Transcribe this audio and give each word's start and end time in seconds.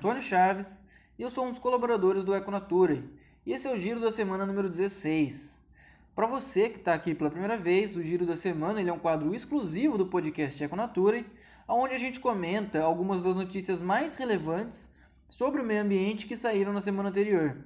Antônio 0.00 0.22
Chaves 0.22 0.82
e 1.18 1.22
eu 1.22 1.28
sou 1.28 1.44
um 1.44 1.50
dos 1.50 1.58
colaboradores 1.58 2.24
do 2.24 2.34
Econatura 2.34 3.04
e 3.44 3.52
esse 3.52 3.68
é 3.68 3.70
o 3.70 3.78
Giro 3.78 4.00
da 4.00 4.10
Semana 4.10 4.46
número 4.46 4.66
16. 4.66 5.62
Para 6.16 6.26
você 6.26 6.70
que 6.70 6.78
está 6.78 6.94
aqui 6.94 7.14
pela 7.14 7.28
primeira 7.28 7.58
vez, 7.58 7.94
o 7.96 8.02
Giro 8.02 8.24
da 8.24 8.34
Semana 8.34 8.80
ele 8.80 8.88
é 8.88 8.92
um 8.94 8.98
quadro 8.98 9.34
exclusivo 9.34 9.98
do 9.98 10.06
podcast 10.06 10.64
Econatura, 10.64 11.22
onde 11.68 11.92
a 11.92 11.98
gente 11.98 12.18
comenta 12.18 12.82
algumas 12.82 13.22
das 13.22 13.36
notícias 13.36 13.82
mais 13.82 14.14
relevantes 14.14 14.88
sobre 15.28 15.60
o 15.60 15.66
meio 15.66 15.82
ambiente 15.82 16.26
que 16.26 16.34
saíram 16.34 16.72
na 16.72 16.80
semana 16.80 17.10
anterior. 17.10 17.58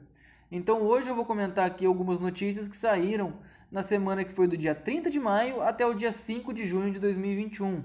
Então 0.51 0.83
hoje 0.83 1.09
eu 1.09 1.15
vou 1.15 1.25
comentar 1.25 1.65
aqui 1.65 1.87
algumas 1.87 2.19
notícias 2.19 2.67
que 2.67 2.77
saíram 2.77 3.39
na 3.71 3.85
semana 3.85 4.25
que 4.25 4.33
foi 4.33 4.49
do 4.49 4.57
dia 4.57 4.75
30 4.75 5.09
de 5.09 5.21
maio 5.21 5.63
até 5.63 5.87
o 5.87 5.95
dia 5.95 6.11
5 6.11 6.53
de 6.53 6.67
junho 6.67 6.91
de 6.91 6.99
2021. 6.99 7.85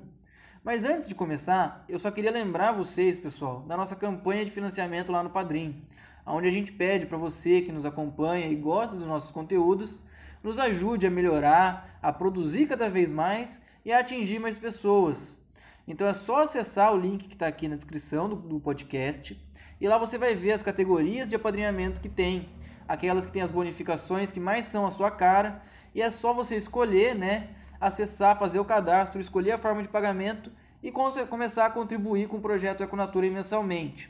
Mas 0.61 0.83
antes 0.83 1.07
de 1.07 1.15
começar, 1.15 1.85
eu 1.87 1.97
só 1.97 2.11
queria 2.11 2.31
lembrar 2.31 2.73
vocês, 2.73 3.17
pessoal, 3.17 3.61
da 3.61 3.77
nossa 3.77 3.95
campanha 3.95 4.43
de 4.43 4.51
financiamento 4.51 5.09
lá 5.09 5.23
no 5.23 5.29
Padrim, 5.29 5.81
onde 6.25 6.49
a 6.49 6.51
gente 6.51 6.73
pede 6.73 7.05
para 7.05 7.17
você 7.17 7.61
que 7.61 7.71
nos 7.71 7.85
acompanha 7.85 8.45
e 8.47 8.55
gosta 8.55 8.97
dos 8.97 9.07
nossos 9.07 9.31
conteúdos, 9.31 10.01
nos 10.43 10.59
ajude 10.59 11.07
a 11.07 11.09
melhorar, 11.09 11.97
a 12.01 12.11
produzir 12.11 12.67
cada 12.67 12.89
vez 12.89 13.09
mais 13.09 13.61
e 13.85 13.93
a 13.93 13.99
atingir 13.99 14.37
mais 14.39 14.57
pessoas. 14.57 15.39
Então 15.87 16.05
é 16.05 16.13
só 16.13 16.43
acessar 16.43 16.93
o 16.93 16.97
link 16.97 17.29
que 17.29 17.35
está 17.35 17.47
aqui 17.47 17.69
na 17.69 17.77
descrição 17.77 18.27
do, 18.27 18.35
do 18.35 18.59
podcast 18.59 19.41
e 19.79 19.87
lá 19.87 19.97
você 19.97 20.17
vai 20.17 20.35
ver 20.35 20.51
as 20.51 20.61
categorias 20.61 21.29
de 21.29 21.37
apadrinhamento 21.37 22.01
que 22.01 22.09
tem, 22.09 22.49
aquelas 22.85 23.23
que 23.23 23.31
têm 23.31 23.41
as 23.41 23.49
bonificações 23.49 24.29
que 24.29 24.41
mais 24.41 24.65
são 24.65 24.85
a 24.85 24.91
sua 24.91 25.09
cara 25.09 25.61
e 25.95 26.01
é 26.01 26.09
só 26.09 26.33
você 26.33 26.57
escolher, 26.57 27.15
né? 27.15 27.49
Acessar, 27.79 28.37
fazer 28.37 28.59
o 28.59 28.65
cadastro, 28.65 29.19
escolher 29.19 29.51
a 29.51 29.57
forma 29.57 29.81
de 29.81 29.87
pagamento 29.87 30.51
e 30.81 30.91
começar 30.91 31.65
a 31.65 31.69
contribuir 31.69 32.27
com 32.27 32.37
o 32.37 32.41
projeto 32.41 32.83
Econatura 32.83 33.29
mensalmente. 33.29 34.09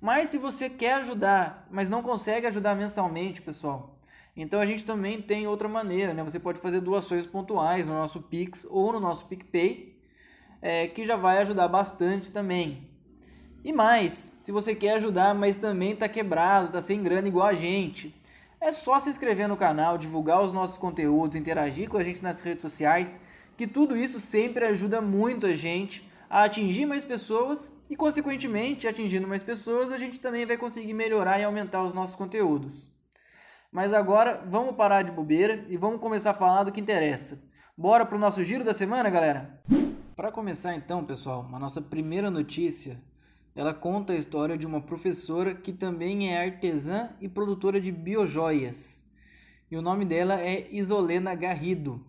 Mas 0.00 0.28
se 0.28 0.38
você 0.38 0.68
quer 0.68 0.94
ajudar, 0.94 1.66
mas 1.70 1.88
não 1.88 2.02
consegue 2.02 2.46
ajudar 2.46 2.74
mensalmente, 2.74 3.40
pessoal, 3.40 3.96
então 4.36 4.60
a 4.60 4.66
gente 4.66 4.84
também 4.84 5.20
tem 5.20 5.46
outra 5.46 5.68
maneira, 5.68 6.14
né? 6.14 6.24
Você 6.24 6.40
pode 6.40 6.58
fazer 6.58 6.80
doações 6.80 7.26
pontuais 7.26 7.86
no 7.86 7.94
nosso 7.94 8.22
Pix 8.22 8.66
ou 8.68 8.92
no 8.92 8.98
nosso 8.98 9.26
PicPay, 9.26 9.96
é, 10.60 10.88
que 10.88 11.04
já 11.04 11.16
vai 11.16 11.38
ajudar 11.38 11.68
bastante 11.68 12.30
também. 12.32 12.88
E 13.64 13.72
mais, 13.72 14.38
se 14.42 14.50
você 14.50 14.74
quer 14.74 14.94
ajudar, 14.94 15.34
mas 15.34 15.56
também 15.56 15.92
está 15.92 16.08
quebrado, 16.08 16.66
está 16.66 16.82
sem 16.82 17.02
grana 17.02 17.28
igual 17.28 17.46
a 17.46 17.54
gente, 17.54 18.12
é 18.62 18.70
só 18.70 19.00
se 19.00 19.10
inscrever 19.10 19.48
no 19.48 19.56
canal, 19.56 19.98
divulgar 19.98 20.40
os 20.40 20.52
nossos 20.52 20.78
conteúdos, 20.78 21.36
interagir 21.36 21.88
com 21.88 21.98
a 21.98 22.04
gente 22.04 22.22
nas 22.22 22.40
redes 22.42 22.62
sociais, 22.62 23.18
que 23.56 23.66
tudo 23.66 23.96
isso 23.96 24.20
sempre 24.20 24.64
ajuda 24.64 25.00
muito 25.00 25.46
a 25.46 25.52
gente 25.52 26.08
a 26.30 26.44
atingir 26.44 26.86
mais 26.86 27.04
pessoas 27.04 27.72
e, 27.90 27.96
consequentemente, 27.96 28.86
atingindo 28.86 29.26
mais 29.26 29.42
pessoas, 29.42 29.90
a 29.90 29.98
gente 29.98 30.20
também 30.20 30.46
vai 30.46 30.56
conseguir 30.56 30.94
melhorar 30.94 31.40
e 31.40 31.44
aumentar 31.44 31.82
os 31.82 31.92
nossos 31.92 32.14
conteúdos. 32.14 32.88
Mas 33.72 33.92
agora 33.92 34.44
vamos 34.48 34.76
parar 34.76 35.02
de 35.02 35.10
bobeira 35.10 35.64
e 35.68 35.76
vamos 35.76 36.00
começar 36.00 36.30
a 36.30 36.34
falar 36.34 36.62
do 36.62 36.70
que 36.70 36.80
interessa. 36.80 37.42
Bora 37.76 38.06
para 38.06 38.16
o 38.16 38.20
nosso 38.20 38.44
giro 38.44 38.62
da 38.62 38.72
semana, 38.72 39.10
galera? 39.10 39.60
Para 40.14 40.30
começar 40.30 40.72
então, 40.76 41.04
pessoal, 41.04 41.48
a 41.52 41.58
nossa 41.58 41.82
primeira 41.82 42.30
notícia 42.30 43.02
ela 43.54 43.74
conta 43.74 44.14
a 44.14 44.16
história 44.16 44.56
de 44.56 44.66
uma 44.66 44.80
professora 44.80 45.54
que 45.54 45.72
também 45.72 46.32
é 46.32 46.42
artesã 46.42 47.10
e 47.20 47.28
produtora 47.28 47.80
de 47.80 47.92
biojoias. 47.92 49.04
E 49.70 49.76
o 49.76 49.82
nome 49.82 50.04
dela 50.04 50.40
é 50.40 50.66
Isolena 50.70 51.34
Garrido. 51.34 52.00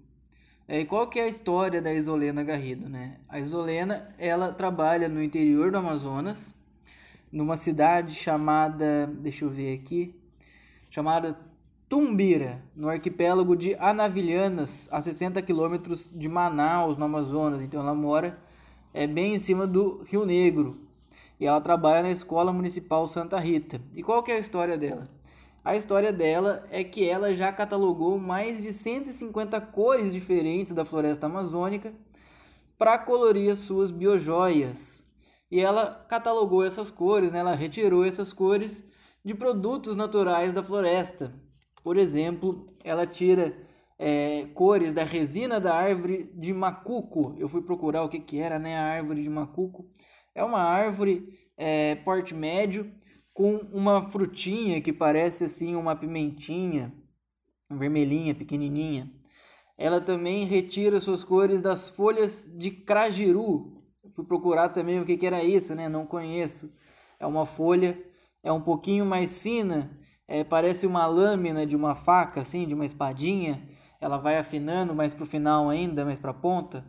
É, 0.66 0.80
e 0.80 0.86
qual 0.86 1.08
que 1.08 1.20
é 1.20 1.24
a 1.24 1.28
história 1.28 1.82
da 1.82 1.94
Isolena 1.94 2.44
Garrido? 2.44 2.88
Né? 2.88 3.18
A 3.28 3.40
Isolena 3.40 4.14
ela 4.18 4.54
trabalha 4.54 5.10
no 5.10 5.22
interior 5.22 5.70
do 5.70 5.78
Amazonas, 5.78 6.56
numa 7.30 7.58
cidade 7.58 8.16
chamada, 8.16 9.08
deixa 9.08 9.44
eu 9.44 9.50
ver 9.50 9.78
aqui, 9.78 10.16
chamada 10.90 11.38
Tumbira, 11.90 12.64
no 12.74 12.88
arquipélago 12.88 13.56
de 13.56 13.76
Anavilhanas, 13.76 14.88
a 14.92 15.02
60 15.02 15.42
quilômetros 15.42 16.10
de 16.16 16.30
Manaus, 16.30 16.96
no 16.98 17.04
Amazonas. 17.04 17.62
Então 17.62 17.82
ela 17.82 17.94
mora 17.94 18.40
é, 18.94 19.06
bem 19.06 19.36
em 19.36 19.40
cima 19.40 19.68
do 19.68 20.04
Rio 20.04 20.26
Negro 20.26 20.83
e 21.44 21.46
ela 21.46 21.60
trabalha 21.60 22.04
na 22.04 22.10
Escola 22.10 22.54
Municipal 22.54 23.06
Santa 23.06 23.38
Rita. 23.38 23.82
E 23.94 24.02
qual 24.02 24.24
que 24.24 24.32
é 24.32 24.36
a 24.36 24.40
história 24.40 24.78
dela? 24.78 25.10
A 25.62 25.76
história 25.76 26.14
dela 26.14 26.64
é 26.72 26.86
que 26.86 27.06
ela 27.06 27.36
já 27.36 27.52
catalogou 27.52 28.18
mais 28.18 28.64
de 28.64 28.72
150 28.72 29.60
cores 29.60 30.14
diferentes 30.14 30.74
da 30.74 30.86
floresta 30.86 31.26
amazônica 31.26 31.94
para 32.78 32.98
colorir 32.98 33.52
as 33.52 33.60
suas 33.60 33.92
biojoias. 33.92 35.04
E 35.52 35.60
ela 35.60 36.06
catalogou 36.08 36.64
essas 36.64 36.90
cores, 36.90 37.34
né? 37.34 37.40
ela 37.40 37.56
retirou 37.56 38.06
essas 38.06 38.32
cores 38.32 38.90
de 39.22 39.34
produtos 39.34 39.98
naturais 39.98 40.54
da 40.54 40.64
floresta. 40.64 41.34
Por 41.84 41.98
exemplo, 41.98 42.74
ela 42.82 43.06
tira 43.06 43.54
é, 44.00 44.48
cores 44.54 44.94
da 44.94 45.04
resina 45.04 45.60
da 45.60 45.76
árvore 45.76 46.32
de 46.36 46.54
macuco. 46.54 47.36
Eu 47.38 47.50
fui 47.50 47.62
procurar 47.62 48.02
o 48.04 48.08
que, 48.08 48.22
que 48.22 48.40
era 48.40 48.58
né, 48.58 48.78
a 48.78 48.86
árvore 48.86 49.22
de 49.22 49.30
macuco. 49.30 49.86
É 50.36 50.44
uma 50.44 50.60
árvore 50.60 51.38
é, 51.58 51.96
porte 51.96 52.34
médio 52.34 52.92
com 53.34 53.58
uma 53.72 54.02
frutinha 54.04 54.82
que 54.82 54.94
parece 54.94 55.44
assim 55.46 55.76
uma 55.76 55.96
pimentinha 55.96 56.94
vermelhinha, 57.70 58.36
pequenininha. 58.36 59.12
Ela 59.78 60.00
também 60.00 60.46
retira 60.46 61.02
suas 61.02 61.24
cores 61.24 61.62
das 61.62 61.90
folhas 61.90 62.52
de 62.58 62.72
crajiru. 62.72 63.84
Fui 64.12 64.24
procurar 64.24 64.70
também 64.70 65.00
o 65.00 65.06
que, 65.06 65.18
que 65.18 65.26
era 65.26 65.44
isso, 65.44 65.74
né? 65.74 65.90
Não 65.90 66.06
conheço. 66.06 66.72
É 67.20 67.26
uma 67.26 67.46
folha, 67.46 68.00
é 68.44 68.52
um 68.52 68.62
pouquinho 68.62 69.06
mais 69.06 69.42
fina, 69.42 69.98
é, 70.28 70.44
parece 70.44 70.86
uma 70.86 71.06
lâmina 71.08 71.66
de 71.66 71.76
uma 71.76 71.96
faca, 71.96 72.42
assim, 72.42 72.68
de 72.68 72.74
uma 72.74 72.86
espadinha. 72.86 73.68
Ela 74.00 74.18
vai 74.18 74.38
afinando 74.38 74.94
mais 74.94 75.14
para 75.14 75.24
o 75.24 75.28
final 75.28 75.70
ainda, 75.70 76.06
mais 76.06 76.20
para 76.20 76.32
a 76.32 76.36
ponta. 76.36 76.86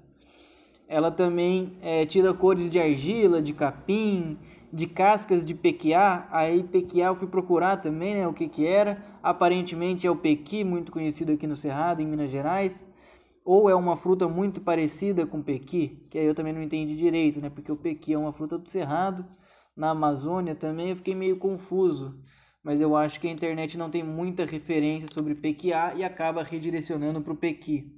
Ela 0.89 1.11
também 1.11 1.77
é, 1.81 2.05
tira 2.05 2.35
cores 2.35 2.69
de 2.69 2.79
argila, 2.79 3.41
de 3.41 3.53
capim, 3.53 4.39
de 4.73 4.87
cascas 4.87 5.45
de 5.45 5.55
pequiá. 5.55 6.29
Aí 6.31 6.63
pequiá 6.63 7.07
eu 7.07 7.15
fui 7.15 7.29
procurar 7.29 7.77
também 7.79 8.15
né, 8.15 8.27
o 8.27 8.33
que, 8.33 8.49
que 8.49 8.67
era. 8.67 8.99
Aparentemente 9.23 10.07
é 10.07 10.11
o 10.11 10.17
pequi, 10.17 10.65
muito 10.65 10.93
conhecido 10.93 11.33
aqui 11.33 11.47
no 11.47 11.57
Cerrado, 11.57 12.03
em 12.03 12.07
Minas 12.07 12.31
Gerais. 12.31 12.87
Ou 13.45 13.69
é 13.71 13.75
uma 13.75 13.97
fruta 13.97 14.27
muito 14.29 14.61
parecida 14.61 15.27
com 15.27 15.43
pequi, 15.43 16.07
que 16.11 16.19
aí 16.19 16.25
eu 16.25 16.35
também 16.35 16.53
não 16.53 16.63
entendi 16.63 16.97
direito, 16.97 17.41
né? 17.41 17.51
Porque 17.51 17.71
o 17.71 17.77
pequi 17.77 18.15
é 18.15 18.19
uma 18.19 18.33
fruta 18.33 18.59
do 18.59 18.69
Cerrado. 18.69 19.25
Na 19.77 19.91
Amazônia 19.91 20.55
também 20.55 20.91
eu 20.91 20.97
fiquei 20.97 21.15
meio 21.15 21.37
confuso. 21.37 22.19
Mas 22.63 22.81
eu 22.81 22.97
acho 22.97 23.21
que 23.21 23.29
a 23.29 23.31
internet 23.31 23.77
não 23.77 23.91
tem 23.91 24.03
muita 24.03 24.47
referência 24.47 25.07
sobre 25.13 25.35
pequiá 25.35 25.95
e 25.95 26.03
acaba 26.03 26.43
redirecionando 26.43 27.21
para 27.21 27.33
o 27.33 27.37
pequi. 27.37 27.94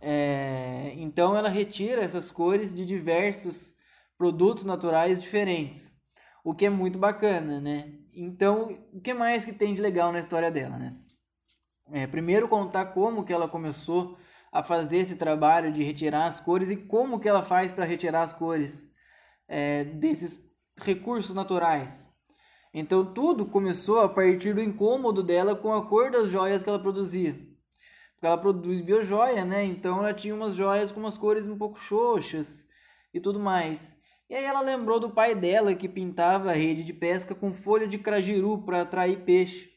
É, 0.00 0.92
então 0.96 1.36
ela 1.36 1.48
retira 1.48 2.02
essas 2.02 2.30
cores 2.30 2.74
de 2.74 2.84
diversos 2.84 3.76
produtos 4.16 4.64
naturais 4.64 5.20
diferentes, 5.20 5.96
o 6.44 6.54
que 6.54 6.66
é 6.66 6.70
muito 6.70 6.98
bacana, 6.98 7.60
né? 7.60 7.92
Então, 8.12 8.76
o 8.92 9.00
que 9.00 9.14
mais 9.14 9.44
que 9.44 9.52
tem 9.52 9.72
de 9.72 9.80
legal 9.80 10.12
na 10.12 10.18
história 10.18 10.50
dela, 10.50 10.76
né? 10.76 10.96
É, 11.92 12.06
primeiro 12.06 12.48
contar 12.48 12.86
como 12.86 13.24
que 13.24 13.32
ela 13.32 13.48
começou 13.48 14.18
a 14.52 14.62
fazer 14.62 14.98
esse 14.98 15.16
trabalho 15.16 15.72
de 15.72 15.82
retirar 15.82 16.26
as 16.26 16.40
cores 16.40 16.70
e 16.70 16.76
como 16.76 17.20
que 17.20 17.28
ela 17.28 17.42
faz 17.42 17.70
para 17.70 17.84
retirar 17.84 18.22
as 18.22 18.32
cores 18.32 18.92
é, 19.46 19.84
desses 19.84 20.50
recursos 20.76 21.34
naturais. 21.34 22.08
Então 22.72 23.12
tudo 23.12 23.46
começou 23.46 24.00
a 24.00 24.08
partir 24.08 24.54
do 24.54 24.62
incômodo 24.62 25.22
dela 25.22 25.54
com 25.54 25.72
a 25.72 25.86
cor 25.86 26.10
das 26.10 26.28
joias 26.28 26.62
que 26.62 26.68
ela 26.68 26.78
produzia. 26.78 27.38
Porque 28.18 28.26
ela 28.26 28.36
produz 28.36 28.80
biojoia, 28.80 29.44
né? 29.44 29.64
Então 29.64 30.00
ela 30.00 30.12
tinha 30.12 30.34
umas 30.34 30.54
joias 30.54 30.90
com 30.90 30.98
umas 30.98 31.16
cores 31.16 31.46
um 31.46 31.56
pouco 31.56 31.78
xoxas 31.78 32.66
e 33.14 33.20
tudo 33.20 33.38
mais. 33.38 33.96
E 34.28 34.34
aí 34.34 34.44
ela 34.44 34.60
lembrou 34.60 34.98
do 34.98 35.10
pai 35.10 35.36
dela 35.36 35.72
que 35.72 35.88
pintava 35.88 36.50
a 36.50 36.54
rede 36.54 36.82
de 36.82 36.92
pesca 36.92 37.32
com 37.32 37.52
folha 37.52 37.86
de 37.86 37.96
crajiru 37.96 38.62
para 38.62 38.82
atrair 38.82 39.20
peixe. 39.20 39.70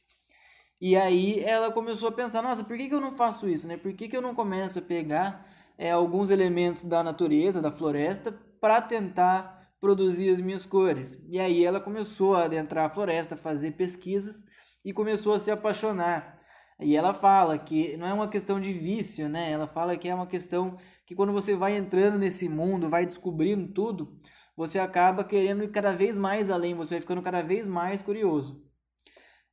E 0.82 0.96
aí 0.96 1.40
ela 1.42 1.72
começou 1.72 2.10
a 2.10 2.12
pensar, 2.12 2.42
nossa, 2.42 2.64
por 2.64 2.76
que, 2.76 2.90
que 2.90 2.96
eu 2.96 3.00
não 3.00 3.16
faço 3.16 3.48
isso, 3.48 3.68
né? 3.68 3.78
Por 3.78 3.94
que, 3.94 4.08
que 4.08 4.18
eu 4.18 4.24
não 4.24 4.34
começo 4.34 4.80
a 4.80 4.82
pegar 4.82 5.48
é, 5.78 5.92
alguns 5.92 6.32
elementos 6.32 6.84
da 6.84 7.04
natureza, 7.04 7.62
da 7.62 7.72
floresta, 7.72 8.32
para 8.60 8.82
tentar 8.82 9.72
produzir 9.80 10.34
as 10.34 10.42
minhas 10.42 10.66
cores? 10.66 11.24
E 11.30 11.40
aí 11.40 11.64
ela 11.64 11.80
começou 11.80 12.36
a 12.36 12.46
adentrar 12.46 12.88
a 12.88 12.90
floresta, 12.90 13.38
fazer 13.38 13.74
pesquisas 13.74 14.44
e 14.84 14.92
começou 14.92 15.36
a 15.36 15.40
se 15.40 15.52
apaixonar 15.52 16.36
e 16.82 16.96
ela 16.96 17.14
fala 17.14 17.58
que 17.58 17.96
não 17.98 18.08
é 18.08 18.14
uma 18.14 18.28
questão 18.28 18.60
de 18.60 18.74
vício, 18.74 19.30
né? 19.30 19.52
Ela 19.52 19.68
fala 19.68 19.96
que 19.96 20.10
é 20.10 20.16
uma 20.16 20.28
questão 20.28 20.78
que 21.06 21.16
quando 21.16 21.32
você 21.32 21.56
vai 21.56 21.78
entrando 21.78 22.18
nesse 22.18 22.50
mundo, 22.50 22.90
vai 22.90 23.06
descobrindo 23.06 23.72
tudo, 23.72 24.18
você 24.56 24.80
acaba 24.80 25.24
querendo 25.24 25.64
ir 25.64 25.70
cada 25.70 25.94
vez 25.94 26.18
mais 26.18 26.50
além, 26.50 26.74
você 26.74 26.96
vai 26.96 27.02
ficando 27.02 27.22
cada 27.22 27.42
vez 27.42 27.68
mais 27.68 28.02
curioso. 28.02 28.66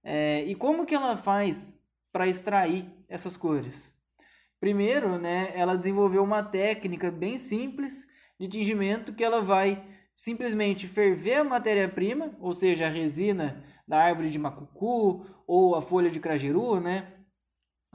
É, 0.02 0.44
e 0.44 0.54
como 0.54 0.86
que 0.86 0.94
ela 0.94 1.16
faz 1.16 1.78
para 2.12 2.26
extrair 2.26 2.90
essas 3.08 3.36
cores? 3.36 3.94
Primeiro, 4.58 5.18
né, 5.18 5.50
ela 5.54 5.76
desenvolveu 5.76 6.22
uma 6.22 6.42
técnica 6.42 7.10
bem 7.10 7.36
simples 7.36 8.08
de 8.40 8.48
tingimento 8.48 9.12
que 9.12 9.22
ela 9.22 9.40
vai 9.40 9.84
simplesmente 10.14 10.88
ferver 10.88 11.34
a 11.34 11.44
matéria-prima, 11.44 12.36
ou 12.40 12.52
seja, 12.52 12.86
a 12.86 12.90
resina 12.90 13.62
da 13.86 14.02
árvore 14.02 14.30
de 14.30 14.38
macucu 14.38 15.24
ou 15.46 15.76
a 15.76 15.82
folha 15.82 16.10
de 16.10 16.18
crajeru, 16.18 16.80
né? 16.80 17.17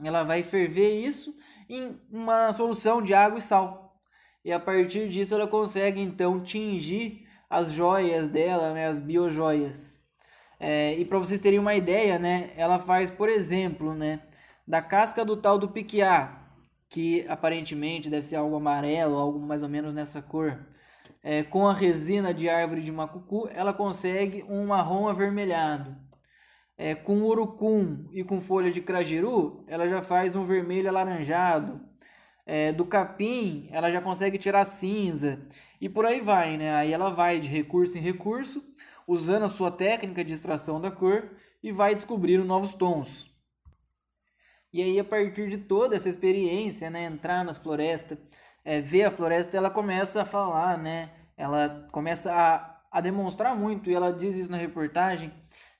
Ela 0.02 0.22
vai 0.22 0.42
ferver 0.42 0.90
isso 0.90 1.34
em 1.68 1.98
uma 2.10 2.52
solução 2.52 3.00
de 3.00 3.14
água 3.14 3.38
e 3.38 3.42
sal. 3.42 4.00
E 4.44 4.52
a 4.52 4.60
partir 4.60 5.08
disso 5.08 5.34
ela 5.34 5.46
consegue 5.46 6.00
então 6.00 6.42
tingir 6.42 7.26
as 7.48 7.72
joias 7.72 8.28
dela, 8.28 8.72
né, 8.72 8.86
as 8.86 8.98
biojoias. 8.98 10.00
É, 10.58 10.94
e 10.98 11.04
para 11.04 11.18
vocês 11.18 11.40
terem 11.40 11.58
uma 11.58 11.74
ideia, 11.74 12.18
né, 12.18 12.52
ela 12.56 12.78
faz, 12.78 13.10
por 13.10 13.28
exemplo, 13.28 13.94
né, 13.94 14.20
da 14.66 14.82
casca 14.82 15.24
do 15.24 15.36
tal 15.36 15.58
do 15.58 15.68
piquiá, 15.68 16.42
que 16.88 17.24
aparentemente 17.28 18.10
deve 18.10 18.26
ser 18.26 18.36
algo 18.36 18.56
amarelo, 18.56 19.18
algo 19.18 19.38
mais 19.38 19.62
ou 19.62 19.68
menos 19.68 19.94
nessa 19.94 20.20
cor. 20.22 20.66
É, 21.22 21.42
com 21.42 21.66
a 21.66 21.72
resina 21.72 22.34
de 22.34 22.48
árvore 22.48 22.82
de 22.82 22.92
macucu, 22.92 23.48
ela 23.52 23.72
consegue 23.72 24.44
um 24.48 24.66
marrom 24.66 25.08
avermelhado. 25.08 25.96
É, 26.76 26.94
com 26.94 27.22
urucum 27.22 28.08
e 28.12 28.24
com 28.24 28.40
folha 28.40 28.70
de 28.70 28.80
crajeru, 28.80 29.64
ela 29.68 29.88
já 29.88 30.02
faz 30.02 30.34
um 30.34 30.44
vermelho 30.44 30.88
alaranjado. 30.88 31.80
É, 32.46 32.72
do 32.72 32.84
capim, 32.84 33.68
ela 33.70 33.90
já 33.90 34.00
consegue 34.00 34.38
tirar 34.38 34.64
cinza. 34.64 35.46
E 35.80 35.88
por 35.88 36.04
aí 36.04 36.20
vai, 36.20 36.56
né? 36.56 36.74
Aí 36.74 36.92
ela 36.92 37.10
vai 37.10 37.38
de 37.38 37.48
recurso 37.48 37.96
em 37.96 38.00
recurso, 38.00 38.62
usando 39.06 39.44
a 39.44 39.48
sua 39.48 39.70
técnica 39.70 40.24
de 40.24 40.32
extração 40.32 40.80
da 40.80 40.90
cor 40.90 41.30
e 41.62 41.72
vai 41.72 41.94
descobrindo 41.94 42.44
novos 42.44 42.74
tons. 42.74 43.30
E 44.72 44.82
aí, 44.82 44.98
a 44.98 45.04
partir 45.04 45.48
de 45.48 45.58
toda 45.58 45.94
essa 45.94 46.08
experiência, 46.08 46.90
né, 46.90 47.04
entrar 47.04 47.44
nas 47.44 47.56
florestas, 47.56 48.18
é, 48.64 48.80
ver 48.80 49.04
a 49.04 49.10
floresta, 49.10 49.56
ela 49.56 49.70
começa 49.70 50.22
a 50.22 50.24
falar, 50.24 50.76
né? 50.76 51.10
Ela 51.36 51.88
começa 51.92 52.32
a, 52.34 52.80
a 52.90 53.00
demonstrar 53.00 53.54
muito, 53.54 53.88
e 53.88 53.94
ela 53.94 54.12
diz 54.12 54.34
isso 54.34 54.50
na 54.50 54.56
reportagem, 54.56 55.32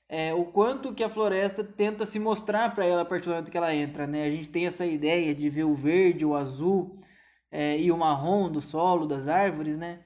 é, 0.07 0.33
o 0.33 0.45
quanto 0.45 0.93
que 0.93 1.03
a 1.03 1.09
floresta 1.09 1.63
tenta 1.63 2.05
se 2.05 2.19
mostrar 2.19 2.73
para 2.73 2.85
ela 2.85 3.01
a 3.01 3.05
partir 3.05 3.25
do 3.25 3.31
momento 3.31 3.51
que 3.51 3.57
ela 3.57 3.73
entra, 3.73 4.05
né? 4.05 4.23
A 4.23 4.29
gente 4.29 4.49
tem 4.49 4.67
essa 4.67 4.85
ideia 4.85 5.33
de 5.33 5.49
ver 5.49 5.63
o 5.63 5.73
verde, 5.73 6.25
o 6.25 6.35
azul 6.35 6.91
é, 7.51 7.79
e 7.79 7.91
o 7.91 7.97
marrom 7.97 8.49
do 8.49 8.61
solo, 8.61 9.07
das 9.07 9.27
árvores, 9.27 9.77
né? 9.77 9.99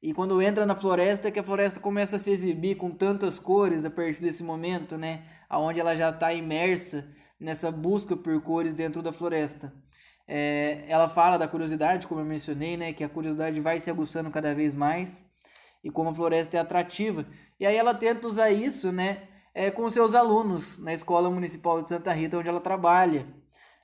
E 0.00 0.12
quando 0.12 0.40
entra 0.42 0.66
na 0.66 0.74
floresta, 0.74 1.28
é 1.28 1.30
que 1.30 1.38
a 1.38 1.44
floresta 1.44 1.80
começa 1.80 2.16
a 2.16 2.18
se 2.18 2.30
exibir 2.30 2.76
com 2.76 2.90
tantas 2.90 3.38
cores 3.38 3.84
a 3.84 3.90
partir 3.90 4.20
desse 4.20 4.42
momento, 4.42 4.96
né? 4.96 5.22
Aonde 5.48 5.80
ela 5.80 5.94
já 5.94 6.10
está 6.10 6.32
imersa 6.32 7.08
nessa 7.38 7.70
busca 7.70 8.16
por 8.16 8.40
cores 8.42 8.74
dentro 8.74 9.02
da 9.02 9.12
floresta. 9.12 9.72
É, 10.26 10.84
ela 10.88 11.08
fala 11.08 11.36
da 11.36 11.48
curiosidade, 11.48 12.06
como 12.06 12.20
eu 12.20 12.24
mencionei, 12.24 12.76
né? 12.76 12.92
Que 12.92 13.04
a 13.04 13.08
curiosidade 13.08 13.60
vai 13.60 13.80
se 13.80 13.90
aguçando 13.90 14.30
cada 14.30 14.54
vez 14.54 14.74
mais 14.74 15.26
e 15.84 15.90
como 15.90 16.10
a 16.10 16.14
floresta 16.14 16.56
é 16.56 16.60
atrativa. 16.60 17.26
E 17.58 17.66
aí 17.66 17.76
ela 17.76 17.94
tenta 17.94 18.28
usar 18.28 18.50
isso, 18.50 18.92
né? 18.92 19.28
É, 19.54 19.70
com 19.70 19.88
seus 19.90 20.14
alunos 20.14 20.78
na 20.78 20.92
Escola 20.92 21.30
Municipal 21.30 21.82
de 21.82 21.88
Santa 21.88 22.12
Rita, 22.12 22.38
onde 22.38 22.48
ela 22.48 22.60
trabalha. 22.60 23.26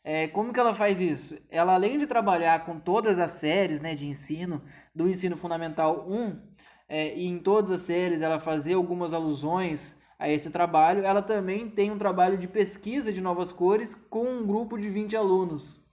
É, 0.02 0.26
como 0.28 0.52
que 0.52 0.58
ela 0.58 0.74
faz 0.74 1.00
isso? 1.00 1.38
Ela, 1.50 1.74
além 1.74 1.98
de 1.98 2.06
trabalhar 2.06 2.64
com 2.64 2.80
todas 2.80 3.18
as 3.18 3.32
séries 3.32 3.80
né, 3.80 3.94
de 3.94 4.06
ensino, 4.06 4.62
do 4.94 5.08
ensino 5.08 5.36
fundamental 5.36 6.06
1, 6.08 6.40
é, 6.88 7.14
e 7.16 7.26
em 7.26 7.38
todas 7.38 7.70
as 7.70 7.82
séries 7.82 8.22
ela 8.22 8.40
fazer 8.40 8.74
algumas 8.74 9.12
alusões 9.12 10.00
a 10.18 10.28
esse 10.28 10.50
trabalho, 10.50 11.04
ela 11.04 11.20
também 11.20 11.68
tem 11.68 11.90
um 11.90 11.98
trabalho 11.98 12.38
de 12.38 12.48
pesquisa 12.48 13.12
de 13.12 13.20
novas 13.20 13.52
cores 13.52 13.94
com 13.94 14.24
um 14.24 14.46
grupo 14.46 14.78
de 14.78 14.88
20 14.88 15.16
alunos 15.16 15.86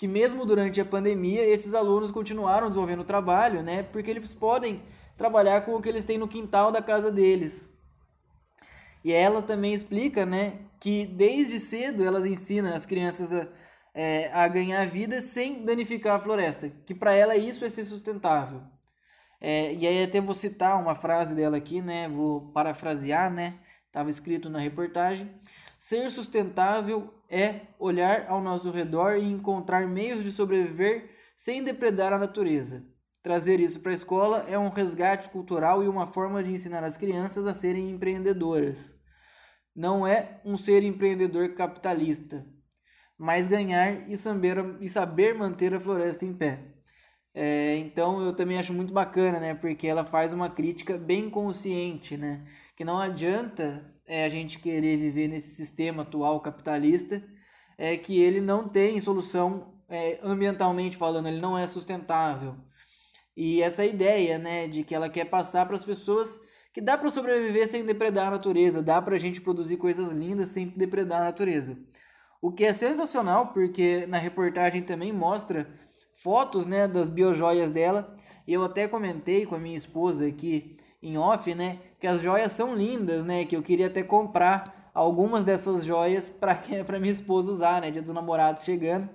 que 0.00 0.08
mesmo 0.08 0.46
durante 0.46 0.80
a 0.80 0.84
pandemia, 0.86 1.44
esses 1.44 1.74
alunos 1.74 2.10
continuaram 2.10 2.68
desenvolvendo 2.68 3.00
o 3.00 3.04
trabalho, 3.04 3.62
né? 3.62 3.82
Porque 3.82 4.10
eles 4.10 4.32
podem 4.32 4.82
trabalhar 5.14 5.60
com 5.66 5.74
o 5.74 5.82
que 5.82 5.90
eles 5.90 6.06
têm 6.06 6.16
no 6.16 6.26
quintal 6.26 6.72
da 6.72 6.80
casa 6.80 7.12
deles. 7.12 7.78
E 9.04 9.12
ela 9.12 9.42
também 9.42 9.72
explica, 9.72 10.26
né, 10.26 10.58
que 10.78 11.06
desde 11.06 11.58
cedo 11.58 12.04
elas 12.04 12.26
ensinam 12.26 12.74
as 12.74 12.86
crianças 12.86 13.32
a, 13.32 13.48
é, 13.94 14.30
a 14.32 14.46
ganhar 14.48 14.86
vida 14.86 15.20
sem 15.20 15.64
danificar 15.64 16.16
a 16.16 16.20
floresta, 16.20 16.70
que 16.86 16.94
para 16.94 17.14
ela 17.14 17.36
isso 17.36 17.64
é 17.64 17.70
ser 17.70 17.84
sustentável. 17.84 18.62
É, 19.40 19.72
e 19.74 19.86
aí 19.86 20.04
até 20.04 20.20
vou 20.20 20.34
citar 20.34 20.80
uma 20.80 20.94
frase 20.94 21.34
dela 21.34 21.56
aqui, 21.56 21.80
né, 21.80 22.08
vou 22.08 22.52
parafrasear, 22.52 23.32
né, 23.32 23.58
estava 23.86 24.10
escrito 24.10 24.50
na 24.50 24.58
reportagem. 24.58 25.30
Ser 25.78 26.10
sustentável 26.10 27.12
é 27.28 27.62
olhar 27.78 28.26
ao 28.28 28.42
nosso 28.42 28.70
redor 28.70 29.16
e 29.16 29.24
encontrar 29.24 29.88
meios 29.88 30.24
de 30.24 30.30
sobreviver 30.30 31.08
sem 31.34 31.64
depredar 31.64 32.12
a 32.12 32.18
natureza. 32.18 32.84
Trazer 33.22 33.60
isso 33.60 33.80
para 33.80 33.92
a 33.92 33.94
escola 33.94 34.46
é 34.48 34.58
um 34.58 34.70
resgate 34.70 35.28
cultural 35.28 35.84
e 35.84 35.88
uma 35.88 36.06
forma 36.06 36.42
de 36.42 36.50
ensinar 36.50 36.82
as 36.82 36.96
crianças 36.96 37.46
a 37.46 37.52
serem 37.52 37.90
empreendedoras. 37.90 38.94
Não 39.76 40.06
é 40.06 40.40
um 40.44 40.56
ser 40.56 40.82
empreendedor 40.82 41.54
capitalista, 41.54 42.46
mas 43.18 43.46
ganhar 43.46 44.08
e 44.08 44.16
saber, 44.16 44.56
e 44.80 44.88
saber 44.88 45.34
manter 45.34 45.74
a 45.74 45.80
floresta 45.80 46.24
em 46.24 46.32
pé. 46.32 46.70
É, 47.34 47.76
então 47.76 48.20
eu 48.22 48.34
também 48.34 48.58
acho 48.58 48.72
muito 48.72 48.92
bacana, 48.92 49.38
né? 49.38 49.54
Porque 49.54 49.86
ela 49.86 50.04
faz 50.04 50.32
uma 50.32 50.48
crítica 50.48 50.96
bem 50.96 51.28
consciente, 51.28 52.16
né? 52.16 52.44
Que 52.74 52.84
não 52.84 52.98
adianta 52.98 53.84
é, 54.06 54.24
a 54.24 54.28
gente 54.28 54.58
querer 54.58 54.96
viver 54.96 55.28
nesse 55.28 55.54
sistema 55.54 56.02
atual 56.02 56.40
capitalista, 56.40 57.22
é 57.78 57.96
que 57.96 58.20
ele 58.20 58.40
não 58.40 58.68
tem 58.68 58.98
solução 58.98 59.74
é, 59.88 60.18
ambientalmente 60.22 60.96
falando, 60.96 61.28
ele 61.28 61.40
não 61.40 61.56
é 61.56 61.66
sustentável. 61.66 62.56
E 63.42 63.62
essa 63.62 63.86
ideia, 63.86 64.38
né, 64.38 64.68
de 64.68 64.84
que 64.84 64.94
ela 64.94 65.08
quer 65.08 65.24
passar 65.24 65.64
para 65.64 65.74
as 65.74 65.82
pessoas 65.82 66.42
que 66.74 66.80
dá 66.82 66.98
para 66.98 67.08
sobreviver 67.08 67.66
sem 67.66 67.86
depredar 67.86 68.28
a 68.28 68.32
natureza, 68.32 68.82
dá 68.82 69.00
para 69.00 69.16
a 69.16 69.18
gente 69.18 69.40
produzir 69.40 69.78
coisas 69.78 70.10
lindas 70.10 70.50
sem 70.50 70.66
depredar 70.66 71.22
a 71.22 71.24
natureza. 71.24 71.78
O 72.42 72.52
que 72.52 72.66
é 72.66 72.74
sensacional, 72.74 73.46
porque 73.46 74.04
na 74.06 74.18
reportagem 74.18 74.82
também 74.82 75.10
mostra 75.10 75.66
fotos, 76.12 76.66
né, 76.66 76.86
das 76.86 77.08
biojoias 77.08 77.72
dela. 77.72 78.14
Eu 78.46 78.62
até 78.62 78.86
comentei 78.86 79.46
com 79.46 79.54
a 79.54 79.58
minha 79.58 79.76
esposa 79.76 80.26
aqui 80.26 80.76
em 81.02 81.16
off, 81.16 81.54
né, 81.54 81.78
que 81.98 82.06
as 82.06 82.20
joias 82.20 82.52
são 82.52 82.74
lindas, 82.74 83.24
né, 83.24 83.46
que 83.46 83.56
eu 83.56 83.62
queria 83.62 83.86
até 83.86 84.02
comprar 84.02 84.90
algumas 84.92 85.46
dessas 85.46 85.82
joias 85.86 86.28
para 86.28 86.54
para 86.84 87.00
minha 87.00 87.10
esposa 87.10 87.50
usar, 87.50 87.80
né, 87.80 87.90
dia 87.90 88.02
dos 88.02 88.12
namorados 88.12 88.64
chegando. 88.64 89.08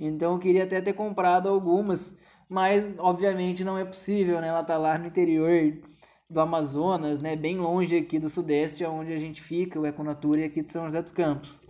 Então 0.00 0.32
eu 0.32 0.38
queria 0.40 0.64
até 0.64 0.80
ter 0.80 0.94
comprado 0.94 1.48
algumas, 1.48 2.18
mas 2.48 2.88
obviamente 2.98 3.64
não 3.64 3.76
é 3.76 3.84
possível, 3.84 4.40
né? 4.40 4.48
Ela 4.48 4.64
tá 4.64 4.78
lá 4.78 4.96
no 4.96 5.06
interior 5.06 5.78
do 6.30 6.40
Amazonas, 6.40 7.20
né, 7.20 7.34
bem 7.36 7.56
longe 7.58 7.96
aqui 7.96 8.18
do 8.18 8.28
Sudeste, 8.28 8.84
onde 8.84 9.12
a 9.12 9.16
gente 9.16 9.40
fica, 9.40 9.80
o 9.80 9.86
Econatura 9.86 10.42
e 10.42 10.44
aqui 10.44 10.62
de 10.62 10.70
São 10.70 10.84
José 10.84 11.00
dos 11.00 11.12
Campos. 11.12 11.60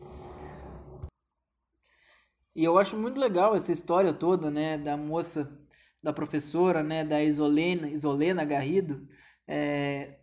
E 2.57 2.65
eu 2.65 2.77
acho 2.77 2.97
muito 2.97 3.21
legal 3.21 3.55
essa 3.55 3.71
história 3.71 4.13
toda, 4.13 4.51
né, 4.51 4.77
da 4.77 4.97
moça, 4.97 5.49
da 6.03 6.13
professora, 6.13 6.83
né, 6.83 7.05
da 7.05 7.23
Isolena, 7.23 7.89
Isolena 7.89 8.45
Garrido, 8.45 9.07
é, 9.47 10.19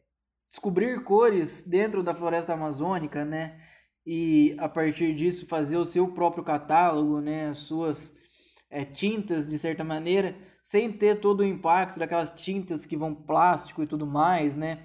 descobrir 0.50 1.01
cores 1.05 1.63
dentro 1.63 2.03
da 2.03 2.13
floresta 2.13 2.53
amazônica, 2.53 3.24
né, 3.24 3.57
e 4.05 4.53
a 4.59 4.67
partir 4.67 5.15
disso 5.15 5.45
fazer 5.47 5.77
o 5.77 5.85
seu 5.85 6.09
próprio 6.13 6.43
catálogo, 6.43 7.21
né, 7.21 7.47
as 7.47 7.57
suas 7.59 8.17
é, 8.69 8.84
tintas 8.84 9.48
de 9.48 9.57
certa 9.57 9.84
maneira, 9.84 10.36
sem 10.62 10.91
ter 10.91 11.19
todo 11.19 11.41
o 11.41 11.45
impacto 11.45 12.00
daquelas 12.00 12.31
tintas 12.31 12.86
que 12.86 12.98
vão 12.98 13.13
plástico 13.13 13.84
e 13.84 13.88
tudo 13.88 14.05
mais, 14.05 14.55
né, 14.55 14.79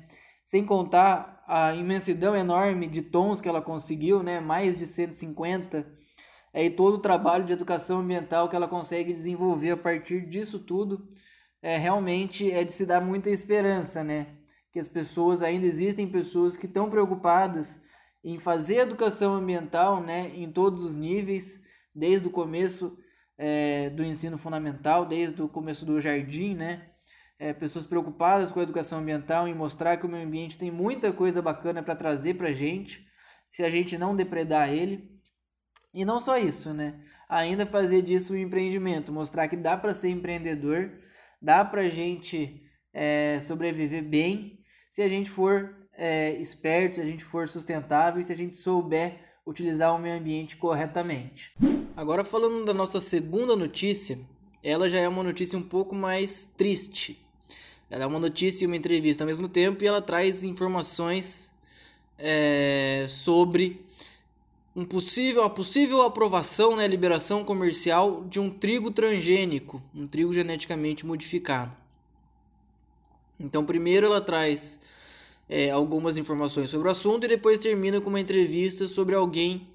sem 0.45 0.65
contar 0.65 1.43
a 1.47 1.75
imensidão 1.75 2.37
enorme 2.37 2.87
de 2.87 3.03
tons 3.03 3.41
que 3.41 3.49
ela 3.49 3.63
conseguiu, 3.63 4.23
né, 4.23 4.41
mais 4.41 4.77
de 4.77 4.87
150 4.87 5.87
é, 6.53 6.65
e 6.65 6.71
todo 6.71 6.95
o 6.95 6.99
trabalho 6.99 7.45
de 7.45 7.53
educação 7.53 8.01
ambiental 8.01 8.49
que 8.49 8.57
ela 8.57 8.69
consegue 8.69 9.13
desenvolver 9.13 9.71
a 9.71 9.77
partir 9.77 10.27
disso 10.29 10.59
tudo, 10.59 11.09
é, 11.63 11.77
realmente 11.77 12.51
é 12.51 12.65
de 12.65 12.73
se 12.73 12.87
dar 12.87 13.01
muita 13.01 13.31
esperança, 13.31 14.03
né? 14.03 14.27
Que 14.73 14.79
as 14.79 14.89
pessoas, 14.89 15.43
ainda 15.43 15.67
existem 15.67 16.09
pessoas 16.09 16.57
que 16.57 16.67
estão 16.67 16.89
preocupadas 16.89 17.81
em 18.25 18.39
fazer 18.39 18.79
educação 18.79 19.35
ambiental, 19.35 20.03
né? 20.03 20.33
Em 20.35 20.51
todos 20.51 20.83
os 20.83 20.97
níveis, 20.97 21.61
desde 21.95 22.27
o 22.27 22.31
começo 22.31 22.97
é, 23.43 23.89
do 23.89 24.05
ensino 24.05 24.37
fundamental, 24.37 25.07
desde 25.07 25.43
o 25.43 25.49
começo 25.49 25.87
do 25.87 25.99
jardim, 25.99 26.55
né? 26.55 26.83
É, 27.39 27.55
pessoas 27.55 27.87
preocupadas 27.87 28.53
com 28.53 28.61
a 28.61 28.63
educação 28.63 28.99
ambiental, 28.99 29.49
em 29.49 29.55
mostrar 29.55 29.97
que 29.97 30.05
o 30.05 30.09
meio 30.11 30.27
ambiente 30.27 30.59
tem 30.59 30.71
muita 30.71 31.11
coisa 31.11 31.41
bacana 31.41 31.83
para 31.83 31.97
trazer 31.97 32.35
para 32.35 32.49
a 32.49 32.53
gente, 32.53 33.03
se 33.51 33.63
a 33.63 33.71
gente 33.71 33.97
não 33.97 34.15
depredar 34.15 34.69
ele. 34.69 35.19
E 35.95 36.05
não 36.05 36.21
só 36.21 36.37
isso, 36.37 36.75
né? 36.75 37.01
Ainda 37.31 37.65
fazer 37.65 38.03
disso 38.03 38.35
um 38.35 38.37
empreendimento, 38.37 39.11
mostrar 39.11 39.49
que 39.49 39.57
dá 39.57 39.75
para 39.75 39.95
ser 39.95 40.11
empreendedor, 40.11 40.93
dá 41.41 41.65
para 41.65 41.89
gente 41.89 42.63
é, 42.93 43.41
sobreviver 43.41 44.05
bem 44.05 44.61
se 44.91 45.01
a 45.01 45.09
gente 45.09 45.31
for 45.31 45.75
é, 45.95 46.33
esperto, 46.33 46.97
se 46.97 47.01
a 47.01 47.07
gente 47.07 47.25
for 47.25 47.49
sustentável 47.49 48.21
e 48.21 48.25
se 48.25 48.33
a 48.33 48.37
gente 48.37 48.57
souber 48.59 49.30
utilizar 49.51 49.95
o 49.95 49.99
meio 49.99 50.17
ambiente 50.17 50.57
corretamente. 50.57 51.53
Agora 51.97 52.23
falando 52.23 52.65
da 52.65 52.73
nossa 52.73 53.01
segunda 53.01 53.57
notícia, 53.57 54.19
ela 54.63 54.89
já 54.89 54.99
é 54.99 55.09
uma 55.09 55.23
notícia 55.23 55.59
um 55.59 55.63
pouco 55.63 55.95
mais 55.95 56.45
triste. 56.45 57.21
Ela 57.91 58.05
é 58.05 58.07
uma 58.07 58.21
notícia 58.21 58.65
e 58.65 58.67
uma 58.67 58.77
entrevista 58.77 59.25
ao 59.25 59.27
mesmo 59.27 59.49
tempo 59.49 59.83
e 59.83 59.87
ela 59.87 60.01
traz 60.01 60.45
informações 60.45 61.53
é, 62.17 63.05
sobre 63.09 63.85
um 64.77 64.85
possível, 64.85 65.43
a 65.43 65.51
possível 65.51 66.03
aprovação, 66.03 66.77
né, 66.77 66.87
liberação 66.87 67.45
comercial 67.45 68.25
de 68.31 68.39
um 68.39 68.49
trigo 68.49 68.93
transgênico, 68.93 69.83
um 69.93 70.07
trigo 70.07 70.33
geneticamente 70.33 71.05
modificado. 71.05 71.77
Então, 73.39 73.65
primeiro 73.65 74.07
ela 74.07 74.21
traz 74.21 74.81
é, 75.51 75.69
algumas 75.69 76.17
informações 76.17 76.71
sobre 76.71 76.87
o 76.87 76.91
assunto 76.93 77.25
e 77.25 77.29
depois 77.29 77.59
termina 77.59 78.01
com 78.01 78.09
uma 78.09 78.21
entrevista 78.21 78.87
sobre 78.87 79.17
alguém 79.17 79.67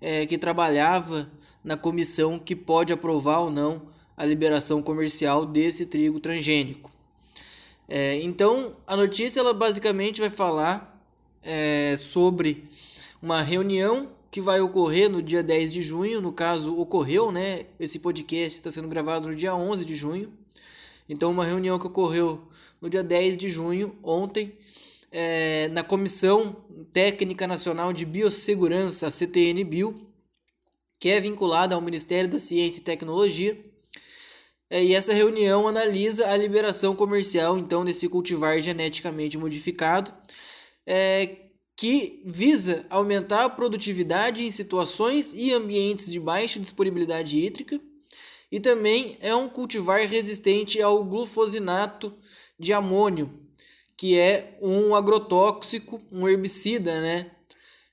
é, 0.00 0.24
que 0.24 0.38
trabalhava 0.38 1.30
na 1.62 1.76
comissão 1.76 2.38
que 2.38 2.56
pode 2.56 2.94
aprovar 2.94 3.40
ou 3.40 3.50
não 3.50 3.82
a 4.16 4.24
liberação 4.24 4.80
comercial 4.82 5.44
desse 5.44 5.84
trigo 5.84 6.18
transgênico. 6.18 6.90
É, 7.86 8.20
então, 8.22 8.74
a 8.86 8.96
notícia 8.96 9.40
ela 9.40 9.52
basicamente 9.52 10.18
vai 10.18 10.30
falar 10.30 10.98
é, 11.42 11.94
sobre 11.98 12.64
uma 13.20 13.42
reunião 13.42 14.10
que 14.30 14.40
vai 14.40 14.60
ocorrer 14.60 15.10
no 15.10 15.22
dia 15.22 15.42
10 15.42 15.72
de 15.72 15.82
junho, 15.82 16.22
no 16.22 16.32
caso 16.32 16.78
ocorreu, 16.78 17.30
né? 17.30 17.66
Esse 17.78 17.98
podcast 17.98 18.58
está 18.58 18.70
sendo 18.70 18.88
gravado 18.88 19.28
no 19.28 19.34
dia 19.34 19.54
11 19.54 19.84
de 19.84 19.94
junho. 19.94 20.32
Então, 21.08 21.30
uma 21.30 21.44
reunião 21.44 21.78
que 21.78 21.86
ocorreu 21.86 22.42
no 22.80 22.88
dia 22.88 23.02
10 23.02 23.36
de 23.36 23.48
junho, 23.48 23.96
ontem, 24.02 24.52
é, 25.10 25.68
na 25.68 25.82
Comissão 25.82 26.52
Técnica 26.92 27.46
Nacional 27.46 27.92
de 27.92 28.04
Biossegurança, 28.04 29.10
CTN-Bio, 29.10 30.06
que 31.00 31.08
é 31.08 31.20
vinculada 31.20 31.74
ao 31.74 31.80
Ministério 31.80 32.28
da 32.28 32.38
Ciência 32.38 32.80
e 32.80 32.84
Tecnologia. 32.84 33.58
É, 34.70 34.84
e 34.84 34.94
essa 34.94 35.14
reunião 35.14 35.66
analisa 35.66 36.28
a 36.28 36.36
liberação 36.36 36.94
comercial 36.94 37.58
então 37.58 37.84
desse 37.84 38.08
cultivar 38.08 38.60
geneticamente 38.60 39.38
modificado, 39.38 40.12
é, 40.86 41.36
que 41.76 42.22
visa 42.26 42.84
aumentar 42.90 43.44
a 43.44 43.50
produtividade 43.50 44.44
em 44.44 44.50
situações 44.50 45.32
e 45.32 45.52
ambientes 45.52 46.10
de 46.10 46.18
baixa 46.18 46.58
disponibilidade 46.58 47.38
hídrica, 47.38 47.80
e 48.50 48.58
também 48.58 49.16
é 49.20 49.34
um 49.34 49.48
cultivar 49.48 50.00
resistente 50.00 50.82
ao 50.82 51.04
glufosinato 51.04 52.12
de 52.58 52.72
amônio, 52.72 53.30
que 53.98 54.16
é 54.16 54.56
um 54.62 54.94
agrotóxico, 54.94 56.00
um 56.12 56.28
herbicida, 56.28 57.00
né? 57.00 57.30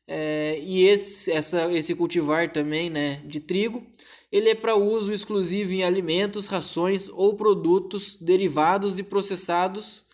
É, 0.08 0.62
e 0.64 0.84
esse, 0.84 1.32
essa, 1.32 1.74
esse 1.74 1.96
cultivar 1.96 2.54
também, 2.54 2.92
né, 2.92 3.24
de 3.26 3.40
trigo, 3.40 3.84
ele 4.32 4.50
é 4.50 4.54
para 4.54 4.76
uso 4.76 5.12
exclusivo 5.12 5.74
em 5.74 5.84
alimentos, 5.84 6.46
rações 6.46 7.10
ou 7.10 7.36
produtos 7.36 8.18
derivados 8.18 9.00
e 9.00 9.04
processados. 9.04 10.06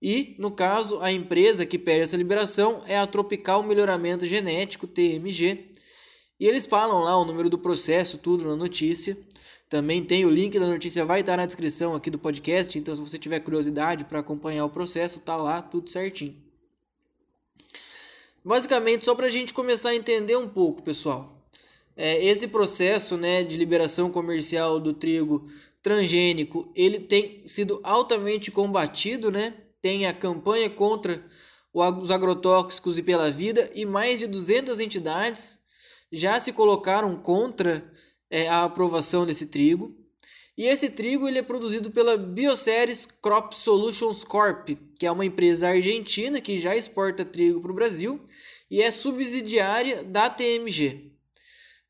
E, 0.00 0.34
no 0.38 0.50
caso, 0.50 0.98
a 1.00 1.12
empresa 1.12 1.66
que 1.66 1.78
pede 1.78 2.00
essa 2.00 2.16
liberação 2.16 2.82
é 2.86 2.98
a 2.98 3.06
Tropical 3.06 3.62
Melhoramento 3.62 4.24
Genético, 4.24 4.86
TMG. 4.86 5.72
E 6.40 6.46
eles 6.46 6.64
falam 6.64 7.00
lá 7.00 7.18
o 7.18 7.24
número 7.26 7.50
do 7.50 7.58
processo, 7.58 8.16
tudo 8.16 8.46
na 8.46 8.56
notícia. 8.56 9.18
Também 9.68 10.02
tem 10.02 10.24
o 10.24 10.30
link 10.30 10.58
da 10.58 10.66
notícia, 10.66 11.04
vai 11.04 11.20
estar 11.20 11.36
na 11.36 11.44
descrição 11.44 11.94
aqui 11.94 12.10
do 12.10 12.18
podcast. 12.18 12.78
Então, 12.78 12.96
se 12.96 13.02
você 13.02 13.18
tiver 13.18 13.40
curiosidade 13.40 14.04
para 14.04 14.20
acompanhar 14.20 14.64
o 14.64 14.70
processo, 14.70 15.20
tá 15.20 15.36
lá 15.36 15.60
tudo 15.60 15.90
certinho. 15.90 16.34
Basicamente, 18.42 19.04
só 19.04 19.14
para 19.14 19.26
a 19.26 19.30
gente 19.30 19.52
começar 19.52 19.90
a 19.90 19.94
entender 19.94 20.36
um 20.36 20.48
pouco, 20.48 20.82
pessoal. 20.82 21.38
É, 21.94 22.24
esse 22.24 22.48
processo 22.48 23.16
né, 23.16 23.42
de 23.42 23.56
liberação 23.56 24.10
comercial 24.10 24.80
do 24.80 24.94
trigo 24.94 25.46
transgênico, 25.82 26.70
ele 26.74 27.00
tem 27.00 27.46
sido 27.46 27.80
altamente 27.82 28.50
combatido, 28.50 29.30
né? 29.30 29.52
Tem 29.82 30.06
a 30.06 30.14
campanha 30.14 30.70
contra 30.70 31.22
os 31.72 32.10
agrotóxicos 32.10 32.98
e 32.98 33.02
pela 33.02 33.30
vida 33.30 33.70
e 33.74 33.84
mais 33.84 34.18
de 34.18 34.26
200 34.26 34.80
entidades 34.80 35.60
já 36.10 36.40
se 36.40 36.52
colocaram 36.52 37.16
contra 37.16 37.92
é, 38.30 38.48
a 38.48 38.64
aprovação 38.64 39.26
desse 39.26 39.46
trigo. 39.46 39.94
E 40.56 40.64
esse 40.64 40.90
trigo 40.90 41.28
ele 41.28 41.38
é 41.38 41.42
produzido 41.42 41.90
pela 41.90 42.16
Bioceres 42.18 43.06
Crop 43.06 43.52
Solutions 43.54 44.24
Corp, 44.24 44.70
que 44.98 45.06
é 45.06 45.10
uma 45.10 45.24
empresa 45.24 45.68
argentina 45.68 46.40
que 46.40 46.58
já 46.58 46.74
exporta 46.74 47.24
trigo 47.24 47.60
para 47.60 47.70
o 47.70 47.74
Brasil 47.74 48.20
e 48.70 48.82
é 48.82 48.90
subsidiária 48.90 50.02
da 50.02 50.28
TMG. 50.28 51.12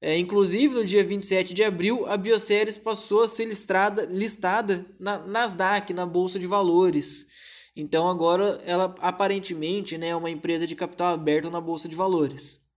É, 0.00 0.16
inclusive, 0.16 0.74
no 0.74 0.84
dia 0.84 1.02
27 1.02 1.52
de 1.52 1.64
abril, 1.64 2.06
a 2.06 2.16
Bioceres 2.16 2.76
passou 2.76 3.22
a 3.22 3.28
ser 3.28 3.46
listada, 3.46 4.06
listada 4.06 4.86
na 4.98 5.18
Nasdaq, 5.18 5.92
na 5.92 6.06
Bolsa 6.06 6.38
de 6.38 6.46
Valores. 6.46 7.26
Então, 7.74 8.08
agora 8.08 8.62
ela 8.64 8.94
aparentemente 9.00 9.98
né, 9.98 10.08
é 10.08 10.16
uma 10.16 10.30
empresa 10.30 10.66
de 10.66 10.76
capital 10.76 11.14
aberto 11.14 11.50
na 11.50 11.60
Bolsa 11.60 11.88
de 11.88 11.96
Valores. 11.96 12.67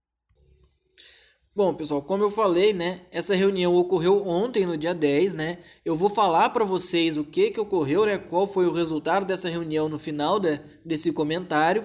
Bom, 1.53 1.74
pessoal, 1.74 2.01
como 2.01 2.24
eu 2.24 2.29
falei, 2.29 2.72
né, 2.72 3.01
essa 3.12 3.36
reunião 3.36 3.75
ocorreu 3.75 4.25
ontem, 4.25 4.65
no 4.65 4.77
dia 4.77 4.96
10, 4.96 5.34
né? 5.34 5.58
Eu 5.84 5.98
vou 5.98 6.10
falar 6.10 6.48
para 6.51 6.63
vocês 6.63 7.17
o 7.17 7.25
que 7.25 7.51
que 7.51 7.60
ocorreu, 7.60 8.05
né, 8.05 8.17
qual 8.17 8.48
foi 8.48 8.65
o 8.67 8.72
resultado 8.72 9.25
dessa 9.25 9.50
reunião 9.50 9.89
no 9.89 10.00
final 10.00 10.39
de, 10.39 10.62
desse 10.86 11.12
comentário. 11.12 11.84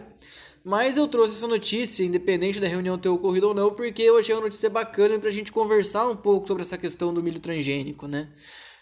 Mas 0.65 0.97
eu 0.97 1.09
trouxe 1.09 1.35
essa 1.35 1.49
notícia, 1.49 2.05
independente 2.05 2.61
da 2.61 2.69
reunião 2.69 2.97
ter 2.97 3.09
ocorrido 3.09 3.49
ou 3.49 3.55
não, 3.55 3.75
porque 3.75 4.05
eu 4.05 4.17
achei 4.17 4.37
uma 4.37 4.45
notícia 4.45 4.71
bacana 4.71 5.19
para 5.19 5.31
a 5.31 5.33
gente 5.33 5.51
conversar 5.51 6.07
um 6.07 6.17
pouco 6.17 6.47
sobre 6.47 6.63
essa 6.63 6.79
questão 6.79 7.13
do 7.13 7.21
milho 7.21 7.41
transgênico, 7.41 8.07
né? 8.07 8.29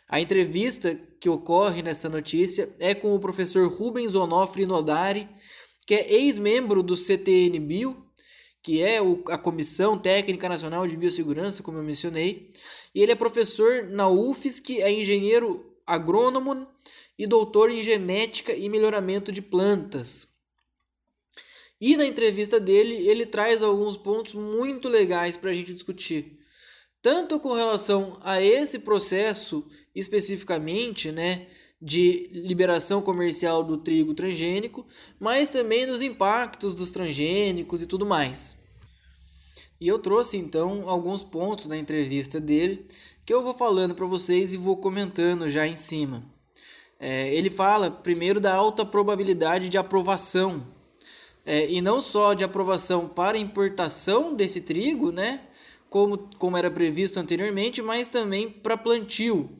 A 0.06 0.20
entrevista 0.20 0.94
que 1.18 1.30
ocorre 1.30 1.80
nessa 1.80 2.10
notícia 2.10 2.68
é 2.78 2.94
com 2.94 3.14
o 3.14 3.20
professor 3.20 3.66
Rubens 3.72 4.14
Onofre 4.14 4.66
Nodari, 4.66 5.26
que 5.86 5.94
é 5.94 6.12
ex-membro 6.12 6.82
do 6.82 6.94
CTN 6.94 7.58
Bio, 7.58 8.03
que 8.64 8.82
é 8.82 8.98
a 9.28 9.36
Comissão 9.36 9.98
Técnica 9.98 10.48
Nacional 10.48 10.88
de 10.88 10.96
Biossegurança, 10.96 11.62
como 11.62 11.76
eu 11.76 11.82
mencionei. 11.82 12.48
E 12.94 13.02
ele 13.02 13.12
é 13.12 13.14
professor 13.14 13.84
na 13.90 14.08
UFSC, 14.08 14.80
é 14.80 14.90
engenheiro 14.90 15.76
agrônomo 15.86 16.66
e 17.18 17.26
doutor 17.26 17.70
em 17.70 17.82
genética 17.82 18.54
e 18.54 18.70
melhoramento 18.70 19.30
de 19.30 19.42
plantas. 19.42 20.28
E 21.78 21.94
na 21.94 22.06
entrevista 22.06 22.58
dele, 22.58 23.06
ele 23.06 23.26
traz 23.26 23.62
alguns 23.62 23.98
pontos 23.98 24.32
muito 24.32 24.88
legais 24.88 25.36
para 25.36 25.50
a 25.50 25.54
gente 25.54 25.74
discutir. 25.74 26.38
Tanto 27.02 27.38
com 27.38 27.52
relação 27.52 28.18
a 28.22 28.40
esse 28.40 28.78
processo 28.78 29.62
especificamente, 29.94 31.12
né, 31.12 31.46
de 31.84 32.30
liberação 32.32 33.02
comercial 33.02 33.62
do 33.62 33.76
trigo 33.76 34.14
transgênico, 34.14 34.86
mas 35.20 35.50
também 35.50 35.86
dos 35.86 36.00
impactos 36.00 36.74
dos 36.74 36.90
transgênicos 36.90 37.82
e 37.82 37.86
tudo 37.86 38.06
mais. 38.06 38.56
E 39.78 39.86
eu 39.86 39.98
trouxe 39.98 40.38
então 40.38 40.88
alguns 40.88 41.22
pontos 41.22 41.66
da 41.66 41.76
entrevista 41.76 42.40
dele 42.40 42.86
que 43.26 43.34
eu 43.34 43.42
vou 43.42 43.52
falando 43.52 43.94
para 43.94 44.06
vocês 44.06 44.54
e 44.54 44.56
vou 44.56 44.78
comentando 44.78 45.50
já 45.50 45.66
em 45.66 45.76
cima. 45.76 46.22
É, 46.98 47.34
ele 47.34 47.50
fala 47.50 47.90
primeiro 47.90 48.40
da 48.40 48.54
alta 48.54 48.86
probabilidade 48.86 49.68
de 49.68 49.76
aprovação 49.76 50.64
é, 51.44 51.70
e 51.70 51.82
não 51.82 52.00
só 52.00 52.32
de 52.32 52.44
aprovação 52.44 53.06
para 53.06 53.36
importação 53.36 54.34
desse 54.34 54.62
trigo, 54.62 55.12
né, 55.12 55.42
como, 55.90 56.30
como 56.38 56.56
era 56.56 56.70
previsto 56.70 57.20
anteriormente, 57.20 57.82
mas 57.82 58.08
também 58.08 58.48
para 58.48 58.78
plantio, 58.78 59.50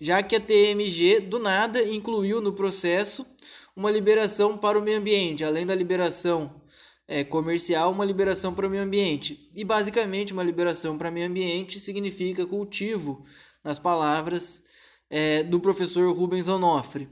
já 0.00 0.22
que 0.22 0.36
a 0.36 0.40
TMG 0.40 1.20
do 1.20 1.38
nada 1.38 1.82
incluiu 1.82 2.40
no 2.40 2.52
processo 2.52 3.26
uma 3.74 3.90
liberação 3.90 4.58
para 4.58 4.78
o 4.78 4.82
meio 4.82 4.98
ambiente, 4.98 5.44
além 5.44 5.64
da 5.64 5.74
liberação 5.74 6.62
é, 7.06 7.24
comercial, 7.24 7.90
uma 7.90 8.04
liberação 8.04 8.52
para 8.52 8.66
o 8.66 8.70
meio 8.70 8.82
ambiente. 8.82 9.48
E 9.54 9.64
basicamente, 9.64 10.32
uma 10.32 10.42
liberação 10.42 10.98
para 10.98 11.10
o 11.10 11.12
meio 11.12 11.26
ambiente 11.26 11.80
significa 11.80 12.46
cultivo, 12.46 13.24
nas 13.64 13.78
palavras 13.78 14.62
é, 15.10 15.42
do 15.42 15.60
professor 15.60 16.14
Rubens 16.14 16.48
Onofre. 16.48 17.08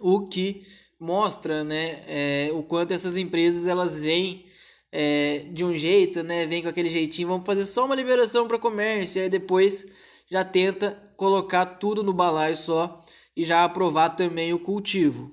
O 0.00 0.28
que 0.28 0.62
mostra 0.98 1.64
né, 1.64 2.02
é, 2.06 2.50
o 2.52 2.62
quanto 2.62 2.92
essas 2.92 3.16
empresas 3.16 3.66
elas 3.66 4.00
vêm 4.00 4.44
é, 4.92 5.46
de 5.52 5.64
um 5.64 5.76
jeito, 5.76 6.22
né, 6.22 6.46
vem 6.46 6.62
com 6.62 6.68
aquele 6.68 6.90
jeitinho, 6.90 7.28
vamos 7.28 7.46
fazer 7.46 7.64
só 7.64 7.86
uma 7.86 7.94
liberação 7.94 8.46
para 8.46 8.58
comércio, 8.58 9.18
e 9.18 9.22
aí 9.22 9.28
depois 9.28 10.09
já 10.30 10.44
tenta 10.44 10.96
colocar 11.16 11.66
tudo 11.66 12.02
no 12.02 12.12
balaio 12.12 12.56
só 12.56 13.02
e 13.36 13.44
já 13.44 13.64
aprovar 13.64 14.10
também 14.10 14.52
o 14.52 14.58
cultivo. 14.58 15.30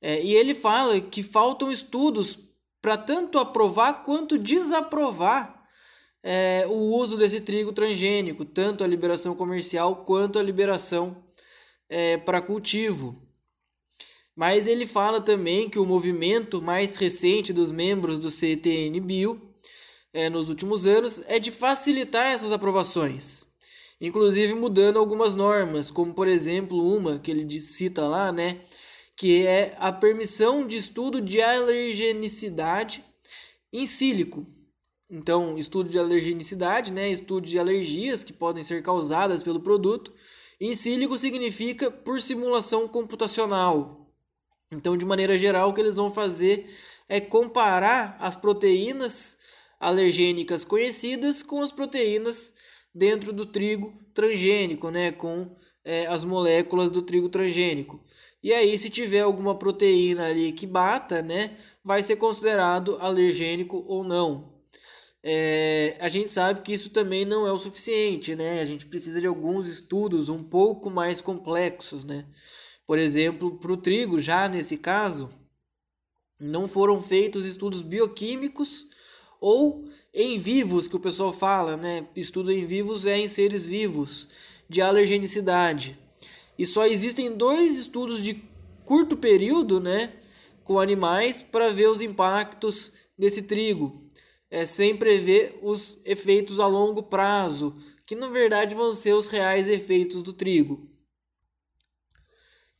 É, 0.00 0.22
e 0.22 0.34
ele 0.34 0.54
fala 0.54 1.00
que 1.00 1.22
faltam 1.22 1.72
estudos 1.72 2.38
para 2.80 2.96
tanto 2.96 3.38
aprovar 3.38 4.02
quanto 4.04 4.38
desaprovar 4.38 5.64
é, 6.22 6.64
o 6.68 6.96
uso 6.96 7.16
desse 7.16 7.40
trigo 7.40 7.72
transgênico, 7.72 8.44
tanto 8.44 8.84
a 8.84 8.86
liberação 8.86 9.34
comercial 9.34 10.04
quanto 10.04 10.38
a 10.38 10.42
liberação 10.42 11.22
é, 11.88 12.16
para 12.18 12.40
cultivo. 12.40 13.14
Mas 14.36 14.66
ele 14.66 14.86
fala 14.86 15.20
também 15.20 15.68
que 15.68 15.78
o 15.78 15.86
movimento 15.86 16.60
mais 16.60 16.96
recente 16.96 17.52
dos 17.52 17.70
membros 17.70 18.18
do 18.18 18.30
CTN 18.30 19.00
Bio 19.00 19.40
é, 20.12 20.28
nos 20.28 20.48
últimos 20.48 20.86
anos 20.86 21.22
é 21.26 21.38
de 21.38 21.50
facilitar 21.50 22.26
essas 22.26 22.52
aprovações, 22.52 23.46
inclusive 24.06 24.54
mudando 24.54 24.98
algumas 24.98 25.34
normas, 25.34 25.90
como 25.90 26.12
por 26.12 26.28
exemplo 26.28 26.78
uma 26.96 27.18
que 27.18 27.30
ele 27.30 27.60
cita 27.60 28.06
lá, 28.06 28.32
né, 28.32 28.58
que 29.16 29.46
é 29.46 29.76
a 29.78 29.92
permissão 29.92 30.66
de 30.66 30.76
estudo 30.76 31.20
de 31.20 31.40
alergenicidade 31.40 33.04
em 33.72 33.86
sílico. 33.86 34.44
Então, 35.10 35.56
estudo 35.58 35.88
de 35.88 35.98
alergenicidade, 35.98 36.92
né, 36.92 37.10
estudo 37.10 37.46
de 37.46 37.58
alergias 37.58 38.24
que 38.24 38.32
podem 38.32 38.64
ser 38.64 38.82
causadas 38.82 39.42
pelo 39.42 39.60
produto. 39.60 40.12
Em 40.60 40.74
sílico 40.74 41.16
significa 41.18 41.90
por 41.90 42.20
simulação 42.20 42.88
computacional. 42.88 44.10
Então, 44.72 44.96
de 44.96 45.04
maneira 45.04 45.36
geral, 45.36 45.70
o 45.70 45.74
que 45.74 45.80
eles 45.80 45.96
vão 45.96 46.10
fazer 46.10 46.68
é 47.08 47.20
comparar 47.20 48.16
as 48.18 48.34
proteínas 48.34 49.38
alergênicas 49.78 50.64
conhecidas 50.64 51.42
com 51.42 51.62
as 51.62 51.70
proteínas 51.70 52.54
dentro 52.94 53.32
do 53.32 53.44
trigo 53.44 53.92
transgênico, 54.14 54.90
né, 54.90 55.10
com 55.10 55.50
é, 55.84 56.06
as 56.06 56.24
moléculas 56.24 56.90
do 56.90 57.02
trigo 57.02 57.28
transgênico. 57.28 58.00
E 58.42 58.52
aí, 58.52 58.76
se 58.76 58.90
tiver 58.90 59.20
alguma 59.20 59.58
proteína 59.58 60.26
ali 60.26 60.52
que 60.52 60.66
bata, 60.66 61.22
né, 61.22 61.56
vai 61.82 62.02
ser 62.02 62.16
considerado 62.16 62.96
alergênico 63.00 63.84
ou 63.88 64.04
não. 64.04 64.54
É, 65.26 65.96
a 66.00 66.08
gente 66.08 66.30
sabe 66.30 66.60
que 66.60 66.74
isso 66.74 66.90
também 66.90 67.24
não 67.24 67.46
é 67.46 67.52
o 67.52 67.58
suficiente, 67.58 68.36
né? 68.36 68.60
A 68.60 68.64
gente 68.66 68.84
precisa 68.84 69.22
de 69.22 69.26
alguns 69.26 69.66
estudos 69.66 70.28
um 70.28 70.42
pouco 70.42 70.90
mais 70.90 71.22
complexos, 71.22 72.04
né? 72.04 72.26
Por 72.86 72.98
exemplo, 72.98 73.56
para 73.56 73.72
o 73.72 73.76
trigo, 73.78 74.20
já 74.20 74.46
nesse 74.46 74.76
caso, 74.76 75.30
não 76.38 76.68
foram 76.68 77.02
feitos 77.02 77.46
estudos 77.46 77.80
bioquímicos 77.80 78.86
ou 79.46 79.84
em 80.14 80.38
vivos, 80.38 80.88
que 80.88 80.96
o 80.96 81.00
pessoal 81.00 81.30
fala, 81.30 81.76
né? 81.76 82.06
Estudo 82.16 82.50
em 82.50 82.64
vivos 82.64 83.04
é 83.04 83.18
em 83.18 83.28
seres 83.28 83.66
vivos, 83.66 84.26
de 84.70 84.80
alergenicidade. 84.80 85.98
E 86.58 86.64
só 86.64 86.86
existem 86.86 87.36
dois 87.36 87.76
estudos 87.76 88.22
de 88.22 88.42
curto 88.86 89.18
período, 89.18 89.80
né? 89.80 90.14
Com 90.64 90.80
animais 90.80 91.42
para 91.42 91.68
ver 91.68 91.90
os 91.90 92.00
impactos 92.00 92.92
desse 93.18 93.42
trigo, 93.42 93.92
é, 94.50 94.64
sem 94.64 94.96
prever 94.96 95.58
os 95.60 95.98
efeitos 96.06 96.58
a 96.58 96.66
longo 96.66 97.02
prazo, 97.02 97.76
que 98.06 98.16
na 98.16 98.28
verdade 98.28 98.74
vão 98.74 98.94
ser 98.94 99.12
os 99.12 99.26
reais 99.26 99.68
efeitos 99.68 100.22
do 100.22 100.32
trigo. 100.32 100.80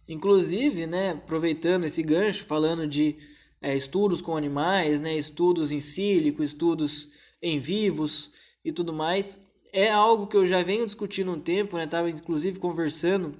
Inclusive, 0.09 0.87
né, 0.87 1.11
aproveitando 1.11 1.85
esse 1.85 2.03
gancho, 2.03 2.47
falando 2.47 2.87
de 2.87 3.19
é, 3.65 3.75
estudos 3.75 4.21
com 4.21 4.37
animais, 4.37 5.01
né, 5.01 5.17
estudos 5.17 5.73
em 5.73 5.81
sílico, 5.81 6.43
estudos 6.43 7.13
em 7.41 7.59
vivos 7.59 8.31
e 8.63 8.71
tudo 8.71 8.93
mais, 8.93 9.47
é 9.73 9.91
algo 9.91 10.27
que 10.27 10.37
eu 10.37 10.47
já 10.47 10.63
venho 10.63 10.85
discutindo 10.85 11.33
um 11.33 11.41
tempo, 11.41 11.79
né, 11.79 11.85
estava 11.85 12.11
inclusive 12.11 12.59
conversando 12.59 13.35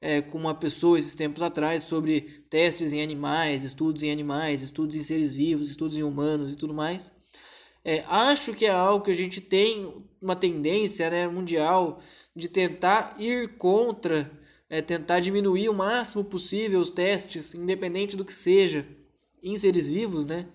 é, 0.00 0.20
com 0.20 0.38
uma 0.38 0.56
pessoa 0.56 0.98
esses 0.98 1.14
tempos 1.14 1.40
atrás 1.40 1.84
sobre 1.84 2.20
testes 2.50 2.92
em 2.92 3.00
animais, 3.00 3.62
estudos 3.62 4.02
em 4.02 4.10
animais, 4.10 4.60
estudos 4.60 4.96
em 4.96 5.04
seres 5.04 5.32
vivos, 5.32 5.70
estudos 5.70 5.96
em 5.96 6.02
humanos 6.02 6.50
e 6.50 6.56
tudo 6.56 6.74
mais. 6.74 7.12
É, 7.84 8.02
acho 8.08 8.52
que 8.52 8.66
é 8.66 8.70
algo 8.70 9.04
que 9.04 9.12
a 9.12 9.14
gente 9.14 9.40
tem 9.40 10.04
uma 10.20 10.34
tendência 10.34 11.08
né, 11.08 11.28
mundial 11.28 12.00
de 12.34 12.48
tentar 12.48 13.14
ir 13.20 13.56
contra, 13.56 14.28
é, 14.68 14.82
tentar 14.82 15.20
diminuir 15.20 15.68
o 15.68 15.74
máximo 15.74 16.24
possível 16.24 16.80
os 16.80 16.90
testes, 16.90 17.54
independente 17.54 18.16
do 18.16 18.24
que 18.24 18.34
seja, 18.34 18.84
em 19.42 19.56
seres 19.58 19.88
vivos, 19.88 20.26
né? 20.26 20.46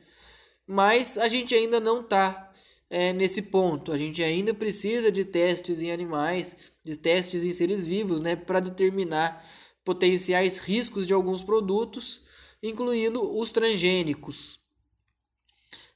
Mas 0.67 1.17
a 1.17 1.27
gente 1.27 1.53
ainda 1.53 1.79
não 1.79 2.01
está 2.01 2.51
é, 2.89 3.13
nesse 3.13 3.43
ponto. 3.43 3.91
A 3.91 3.97
gente 3.97 4.23
ainda 4.23 4.53
precisa 4.53 5.11
de 5.11 5.25
testes 5.25 5.81
em 5.81 5.91
animais, 5.91 6.57
de 6.83 6.97
testes 6.97 7.43
em 7.43 7.53
seres 7.53 7.85
vivos, 7.85 8.21
né? 8.21 8.35
Para 8.35 8.59
determinar 8.59 9.45
potenciais 9.83 10.59
riscos 10.59 11.05
de 11.05 11.13
alguns 11.13 11.43
produtos, 11.43 12.21
incluindo 12.61 13.37
os 13.37 13.51
transgênicos. 13.51 14.59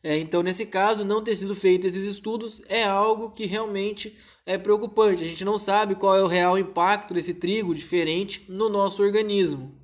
É, 0.01 0.17
então, 0.17 0.41
nesse 0.41 0.67
caso, 0.67 1.03
não 1.03 1.21
ter 1.21 1.35
sido 1.35 1.53
feito 1.55 1.85
esses 1.85 2.05
estudos 2.05 2.61
é 2.67 2.83
algo 2.83 3.31
que 3.31 3.45
realmente 3.45 4.15
é 4.45 4.57
preocupante. 4.57 5.23
A 5.23 5.27
gente 5.27 5.43
não 5.43 5.57
sabe 5.57 5.95
qual 5.95 6.15
é 6.15 6.23
o 6.23 6.27
real 6.27 6.57
impacto 6.57 7.13
desse 7.13 7.33
trigo 7.33 7.75
diferente 7.75 8.45
no 8.47 8.69
nosso 8.69 9.03
organismo. 9.03 9.77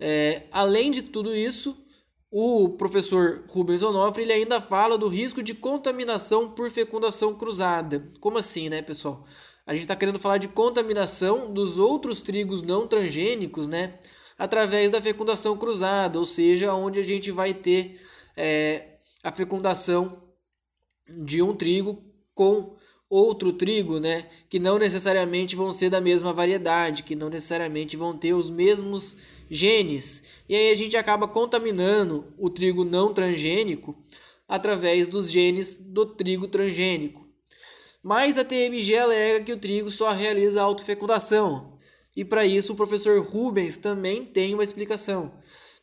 É, 0.00 0.42
além 0.50 0.90
de 0.90 1.02
tudo 1.02 1.34
isso, 1.34 1.81
o 2.34 2.70
professor 2.70 3.44
Rubens 3.50 3.82
Onofre 3.82 4.22
ele 4.22 4.32
ainda 4.32 4.58
fala 4.58 4.96
do 4.96 5.06
risco 5.06 5.42
de 5.42 5.52
contaminação 5.52 6.48
por 6.48 6.70
fecundação 6.70 7.34
cruzada. 7.34 8.02
Como 8.20 8.38
assim, 8.38 8.70
né, 8.70 8.80
pessoal? 8.80 9.22
A 9.66 9.74
gente 9.74 9.82
está 9.82 9.94
querendo 9.94 10.18
falar 10.18 10.38
de 10.38 10.48
contaminação 10.48 11.52
dos 11.52 11.76
outros 11.76 12.22
trigos 12.22 12.62
não 12.62 12.86
transgênicos, 12.86 13.68
né? 13.68 13.98
Através 14.38 14.90
da 14.90 15.00
fecundação 15.00 15.58
cruzada, 15.58 16.18
ou 16.18 16.24
seja, 16.24 16.72
onde 16.72 16.98
a 16.98 17.02
gente 17.02 17.30
vai 17.30 17.52
ter 17.52 18.00
é, 18.34 18.96
a 19.22 19.30
fecundação 19.30 20.22
de 21.06 21.42
um 21.42 21.54
trigo 21.54 22.02
com 22.34 22.74
outro 23.10 23.52
trigo, 23.52 24.00
né? 24.00 24.26
Que 24.48 24.58
não 24.58 24.78
necessariamente 24.78 25.54
vão 25.54 25.70
ser 25.70 25.90
da 25.90 26.00
mesma 26.00 26.32
variedade, 26.32 27.02
que 27.02 27.14
não 27.14 27.28
necessariamente 27.28 27.94
vão 27.94 28.16
ter 28.16 28.32
os 28.32 28.48
mesmos 28.48 29.18
genes. 29.52 30.42
E 30.48 30.56
aí 30.56 30.70
a 30.70 30.74
gente 30.74 30.96
acaba 30.96 31.28
contaminando 31.28 32.32
o 32.38 32.48
trigo 32.48 32.84
não 32.84 33.12
transgênico 33.12 33.94
através 34.48 35.06
dos 35.06 35.30
genes 35.30 35.78
do 35.78 36.06
trigo 36.06 36.48
transgênico. 36.48 37.28
Mas 38.02 38.38
a 38.38 38.44
TMG 38.44 38.96
alega 38.96 39.44
que 39.44 39.52
o 39.52 39.56
trigo 39.56 39.90
só 39.90 40.10
realiza 40.10 40.62
autofecundação. 40.62 41.78
E 42.16 42.24
para 42.24 42.44
isso 42.44 42.72
o 42.72 42.76
professor 42.76 43.22
Rubens 43.22 43.76
também 43.76 44.24
tem 44.24 44.54
uma 44.54 44.64
explicação. 44.64 45.32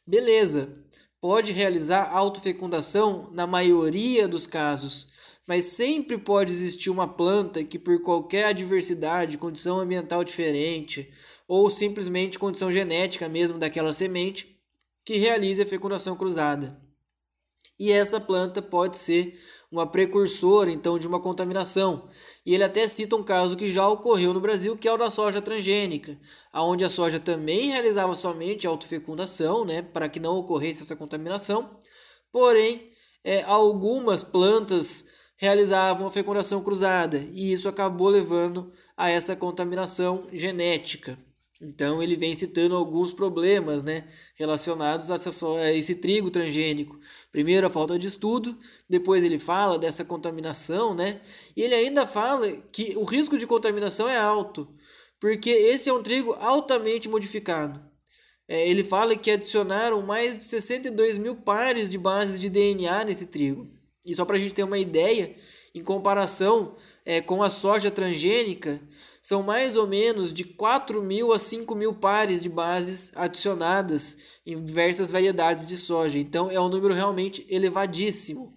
Beleza, 0.05 0.83
pode 1.21 1.51
realizar 1.51 2.11
autofecundação 2.11 3.29
na 3.31 3.45
maioria 3.45 4.27
dos 4.27 4.47
casos, 4.47 5.09
mas 5.47 5.65
sempre 5.65 6.17
pode 6.17 6.51
existir 6.51 6.89
uma 6.89 7.07
planta 7.07 7.63
que, 7.63 7.79
por 7.79 8.01
qualquer 8.01 8.45
adversidade, 8.45 9.37
condição 9.37 9.79
ambiental 9.79 10.23
diferente, 10.23 11.09
ou 11.49 11.71
simplesmente 11.71 12.37
condição 12.37 12.71
genética 12.71 13.27
mesmo 13.27 13.57
daquela 13.57 13.91
semente, 13.91 14.55
que 15.03 15.17
realize 15.17 15.59
a 15.59 15.65
fecundação 15.65 16.15
cruzada. 16.15 16.79
E 17.79 17.91
essa 17.91 18.21
planta 18.21 18.61
pode 18.61 18.97
ser 18.97 19.35
uma 19.71 19.87
precursora 19.87 20.69
então 20.69 20.99
de 20.99 21.07
uma 21.07 21.19
contaminação. 21.19 22.07
E 22.45 22.53
ele 22.53 22.63
até 22.63 22.87
cita 22.87 23.15
um 23.15 23.23
caso 23.23 23.57
que 23.57 23.71
já 23.71 23.87
ocorreu 23.87 24.31
no 24.31 24.39
Brasil, 24.39 24.77
que 24.77 24.87
é 24.87 24.93
o 24.93 24.97
da 24.97 25.09
soja 25.09 25.41
transgênica, 25.41 26.19
aonde 26.53 26.85
a 26.85 26.89
soja 26.89 27.19
também 27.19 27.71
realizava 27.71 28.15
somente 28.15 28.67
autofecundação, 28.67 29.65
né, 29.65 29.81
para 29.81 30.07
que 30.07 30.19
não 30.19 30.37
ocorresse 30.37 30.83
essa 30.83 30.95
contaminação. 30.95 31.79
Porém, 32.31 32.91
é, 33.23 33.41
algumas 33.41 34.21
plantas 34.21 35.05
realizavam 35.35 36.05
a 36.05 36.11
fecundação 36.11 36.61
cruzada 36.61 37.17
e 37.33 37.51
isso 37.51 37.67
acabou 37.67 38.09
levando 38.09 38.71
a 38.95 39.09
essa 39.09 39.35
contaminação 39.35 40.27
genética. 40.31 41.17
Então 41.61 42.01
ele 42.01 42.15
vem 42.15 42.33
citando 42.33 42.75
alguns 42.75 43.11
problemas 43.11 43.83
né, 43.83 44.07
relacionados 44.35 45.11
a, 45.11 45.15
esse 45.73 45.95
trigo 45.95 46.31
transgênico. 46.31 46.97
Primeiro 47.31 47.67
a 47.67 47.69
falta 47.69 47.99
de 47.99 48.07
estudo, 48.07 48.57
depois 48.89 49.23
ele 49.23 49.37
fala 49.37 49.77
dessa 49.77 50.05
contaminação, 50.05 50.93
né? 50.93 51.19
E 51.57 51.61
ele 51.61 51.75
ainda 51.75 52.07
fala 52.07 52.49
que 52.71 52.95
o 52.95 53.03
risco 53.03 53.37
de 53.37 53.45
contaminação 53.45 54.07
é 54.07 54.17
alto, 54.17 54.73
porque 55.19 55.49
esse 55.49 55.89
é 55.89 55.93
um 55.93 56.01
trigo 56.01 56.33
altamente 56.39 57.09
modificado. 57.09 57.89
É, 58.47 58.67
ele 58.67 58.83
fala 58.83 59.15
que 59.15 59.29
adicionaram 59.29 60.01
mais 60.01 60.37
de 60.37 60.45
62 60.45 61.17
mil 61.17 61.35
pares 61.35 61.89
de 61.89 61.97
bases 61.97 62.39
de 62.39 62.49
DNA 62.49 63.03
nesse 63.03 63.27
trigo. 63.27 63.67
E 64.05 64.15
só 64.15 64.23
para 64.25 64.37
a 64.37 64.39
gente 64.39 64.55
ter 64.55 64.63
uma 64.63 64.79
ideia, 64.79 65.35
em 65.73 65.83
comparação 65.83 66.75
é, 67.05 67.21
com 67.21 67.41
a 67.43 67.49
soja 67.49 67.91
transgênica, 67.91 68.81
são 69.21 69.43
mais 69.43 69.75
ou 69.75 69.87
menos 69.87 70.33
de 70.33 70.43
4 70.43 71.03
mil 71.03 71.33
a 71.33 71.39
5 71.39 71.75
mil 71.75 71.93
pares 71.93 72.41
de 72.41 72.49
bases 72.49 73.11
adicionadas 73.15 74.39
em 74.45 74.63
diversas 74.63 75.11
variedades 75.11 75.67
de 75.67 75.77
soja. 75.77 76.17
Então 76.17 76.49
é 76.49 76.59
um 76.59 76.69
número 76.69 76.93
realmente 76.93 77.45
elevadíssimo. 77.49 78.53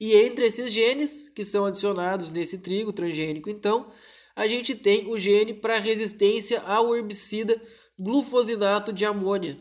E 0.00 0.14
entre 0.16 0.46
esses 0.46 0.72
genes 0.72 1.28
que 1.28 1.44
são 1.44 1.64
adicionados 1.64 2.30
nesse 2.30 2.58
trigo 2.58 2.92
transgênico, 2.92 3.48
então, 3.48 3.88
a 4.34 4.46
gente 4.46 4.74
tem 4.74 5.08
o 5.08 5.16
gene 5.16 5.54
para 5.54 5.78
resistência 5.78 6.60
ao 6.62 6.94
herbicida 6.96 7.60
glufosinato 7.98 8.92
de 8.92 9.04
amônia. 9.04 9.56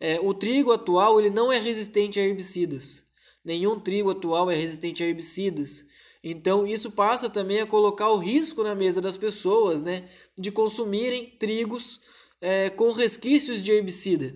É, 0.00 0.18
o 0.20 0.32
trigo 0.32 0.72
atual 0.72 1.20
ele 1.20 1.30
não 1.30 1.52
é 1.52 1.58
resistente 1.58 2.18
a 2.18 2.24
herbicidas. 2.24 3.04
Nenhum 3.44 3.78
trigo 3.78 4.10
atual 4.10 4.50
é 4.50 4.54
resistente 4.54 5.02
a 5.02 5.06
herbicidas. 5.06 5.86
Então, 6.22 6.66
isso 6.66 6.92
passa 6.92 7.28
também 7.28 7.60
a 7.60 7.66
colocar 7.66 8.08
o 8.08 8.18
risco 8.18 8.62
na 8.62 8.74
mesa 8.74 9.00
das 9.00 9.16
pessoas 9.16 9.82
né, 9.82 10.04
de 10.38 10.52
consumirem 10.52 11.26
trigos 11.38 12.00
é, 12.40 12.70
com 12.70 12.92
resquícios 12.92 13.62
de 13.62 13.72
herbicida. 13.72 14.34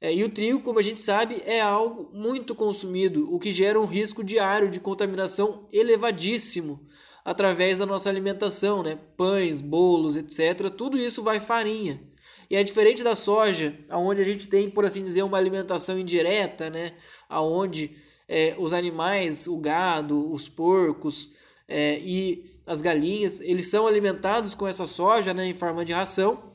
É, 0.00 0.14
e 0.14 0.24
o 0.24 0.30
trigo, 0.30 0.60
como 0.60 0.78
a 0.78 0.82
gente 0.82 1.02
sabe, 1.02 1.42
é 1.44 1.60
algo 1.60 2.10
muito 2.12 2.54
consumido, 2.54 3.32
o 3.34 3.38
que 3.38 3.52
gera 3.52 3.78
um 3.78 3.84
risco 3.84 4.24
diário 4.24 4.70
de 4.70 4.80
contaminação 4.80 5.66
elevadíssimo 5.72 6.86
através 7.24 7.78
da 7.78 7.84
nossa 7.84 8.08
alimentação, 8.08 8.82
né? 8.82 8.98
pães, 9.16 9.60
bolos, 9.60 10.16
etc. 10.16 10.70
Tudo 10.70 10.96
isso 10.96 11.22
vai 11.22 11.38
farinha. 11.38 12.00
E 12.48 12.56
é 12.56 12.64
diferente 12.64 13.04
da 13.04 13.14
soja, 13.14 13.72
onde 13.90 14.20
a 14.20 14.24
gente 14.24 14.48
tem, 14.48 14.68
por 14.70 14.84
assim 14.84 15.02
dizer, 15.02 15.22
uma 15.22 15.38
alimentação 15.38 15.98
indireta, 15.98 16.68
né? 16.68 16.92
Onde 17.30 17.96
é, 18.32 18.54
os 18.58 18.72
animais, 18.72 19.48
o 19.48 19.58
gado, 19.58 20.32
os 20.32 20.48
porcos 20.48 21.30
é, 21.66 21.98
e 21.98 22.44
as 22.64 22.80
galinhas, 22.80 23.40
eles 23.40 23.66
são 23.66 23.88
alimentados 23.88 24.54
com 24.54 24.68
essa 24.68 24.86
soja 24.86 25.34
né, 25.34 25.48
em 25.48 25.52
forma 25.52 25.84
de 25.84 25.92
ração 25.92 26.54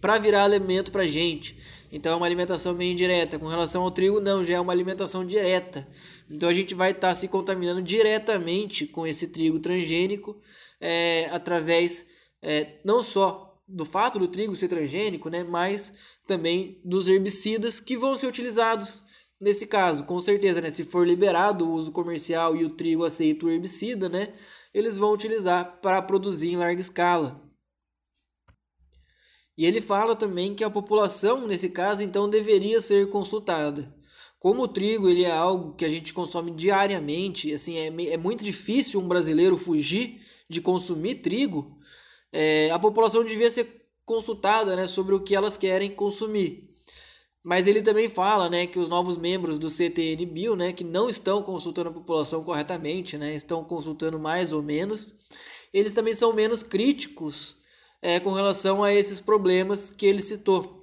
para 0.00 0.18
virar 0.18 0.42
alimento 0.42 0.90
para 0.90 1.06
gente. 1.06 1.56
Então 1.92 2.12
é 2.12 2.16
uma 2.16 2.26
alimentação 2.26 2.74
bem 2.74 2.92
indireta. 2.92 3.38
Com 3.38 3.46
relação 3.46 3.84
ao 3.84 3.92
trigo, 3.92 4.20
não, 4.20 4.42
já 4.42 4.54
é 4.54 4.60
uma 4.60 4.72
alimentação 4.72 5.24
direta. 5.24 5.86
Então 6.28 6.48
a 6.48 6.52
gente 6.52 6.74
vai 6.74 6.90
estar 6.90 7.08
tá 7.08 7.14
se 7.14 7.28
contaminando 7.28 7.80
diretamente 7.80 8.84
com 8.84 9.06
esse 9.06 9.28
trigo 9.28 9.60
transgênico 9.60 10.36
é, 10.80 11.28
através 11.30 12.08
é, 12.42 12.72
não 12.84 13.04
só 13.04 13.56
do 13.68 13.84
fato 13.84 14.18
do 14.18 14.26
trigo 14.26 14.56
ser 14.56 14.66
transgênico, 14.66 15.28
né, 15.28 15.44
mas 15.44 16.18
também 16.26 16.80
dos 16.84 17.06
herbicidas 17.06 17.78
que 17.78 17.96
vão 17.96 18.18
ser 18.18 18.26
utilizados 18.26 19.04
Nesse 19.40 19.68
caso, 19.68 20.04
com 20.04 20.18
certeza, 20.20 20.60
né, 20.60 20.68
se 20.68 20.84
for 20.84 21.06
liberado 21.06 21.64
o 21.64 21.72
uso 21.72 21.92
comercial 21.92 22.56
e 22.56 22.64
o 22.64 22.70
trigo 22.70 23.04
aceita 23.04 23.46
o 23.46 23.50
herbicida, 23.50 24.08
né, 24.08 24.34
eles 24.74 24.98
vão 24.98 25.12
utilizar 25.12 25.78
para 25.80 26.02
produzir 26.02 26.50
em 26.50 26.56
larga 26.56 26.80
escala. 26.80 27.40
E 29.56 29.64
ele 29.64 29.80
fala 29.80 30.14
também 30.16 30.54
que 30.54 30.64
a 30.64 30.70
população, 30.70 31.46
nesse 31.46 31.70
caso, 31.70 32.02
então 32.02 32.28
deveria 32.28 32.80
ser 32.80 33.08
consultada. 33.08 33.92
Como 34.38 34.62
o 34.62 34.68
trigo 34.68 35.08
ele 35.08 35.24
é 35.24 35.32
algo 35.32 35.74
que 35.74 35.84
a 35.84 35.88
gente 35.88 36.14
consome 36.14 36.52
diariamente, 36.52 37.52
assim 37.52 37.76
é, 37.76 37.86
é 38.12 38.16
muito 38.16 38.44
difícil 38.44 39.00
um 39.00 39.08
brasileiro 39.08 39.56
fugir 39.56 40.20
de 40.48 40.60
consumir 40.60 41.16
trigo, 41.16 41.76
é, 42.32 42.70
a 42.70 42.78
população 42.78 43.24
devia 43.24 43.50
ser 43.50 43.66
consultada 44.04 44.76
né, 44.76 44.86
sobre 44.86 45.14
o 45.14 45.20
que 45.20 45.34
elas 45.34 45.56
querem 45.56 45.90
consumir. 45.90 46.67
Mas 47.44 47.66
ele 47.66 47.82
também 47.82 48.08
fala, 48.08 48.50
né, 48.50 48.66
que 48.66 48.78
os 48.78 48.88
novos 48.88 49.16
membros 49.16 49.58
do 49.58 49.70
CTN 49.70 50.26
Bio, 50.26 50.56
né, 50.56 50.72
que 50.72 50.84
não 50.84 51.08
estão 51.08 51.42
consultando 51.42 51.90
a 51.90 51.92
população 51.92 52.42
corretamente, 52.42 53.16
né, 53.16 53.34
estão 53.34 53.62
consultando 53.64 54.18
mais 54.18 54.52
ou 54.52 54.62
menos, 54.62 55.14
eles 55.72 55.92
também 55.92 56.14
são 56.14 56.32
menos 56.32 56.62
críticos 56.62 57.56
é, 58.02 58.18
com 58.18 58.32
relação 58.32 58.82
a 58.82 58.92
esses 58.92 59.20
problemas 59.20 59.90
que 59.90 60.06
ele 60.06 60.20
citou. 60.20 60.78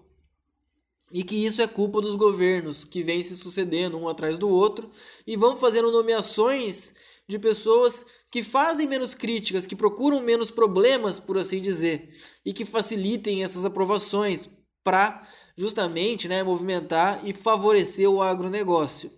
E 1.11 1.23
que 1.23 1.45
isso 1.45 1.61
é 1.61 1.67
culpa 1.67 2.01
dos 2.01 2.15
governos 2.15 2.83
que 2.83 3.03
vêm 3.03 3.21
se 3.21 3.37
sucedendo 3.37 3.97
um 3.97 4.09
atrás 4.09 4.37
do 4.37 4.49
outro 4.49 4.89
e 5.25 5.37
vão 5.37 5.55
fazendo 5.55 5.91
nomeações 5.91 6.95
de 7.27 7.39
pessoas 7.39 8.05
que 8.31 8.43
fazem 8.43 8.87
menos 8.87 9.13
críticas, 9.13 9.65
que 9.65 9.75
procuram 9.75 10.21
menos 10.21 10.51
problemas, 10.51 11.19
por 11.19 11.37
assim 11.37 11.61
dizer, 11.61 12.09
e 12.45 12.51
que 12.51 12.65
facilitem 12.65 13.43
essas 13.43 13.65
aprovações 13.65 14.49
para 14.83 15.21
justamente 15.57 16.27
né, 16.27 16.43
movimentar 16.43 17.21
e 17.23 17.33
favorecer 17.33 18.09
o 18.09 18.21
agronegócio. 18.21 19.11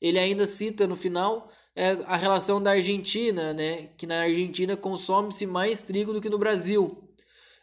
Ele 0.00 0.18
ainda 0.18 0.46
cita 0.46 0.86
no 0.86 0.94
final 0.94 1.48
é, 1.74 1.98
a 2.06 2.16
relação 2.16 2.62
da 2.62 2.72
Argentina, 2.72 3.52
né, 3.52 3.88
que 3.96 4.06
na 4.06 4.22
Argentina 4.22 4.76
consome-se 4.76 5.46
mais 5.46 5.82
trigo 5.82 6.12
do 6.12 6.20
que 6.20 6.30
no 6.30 6.38
Brasil. 6.38 7.02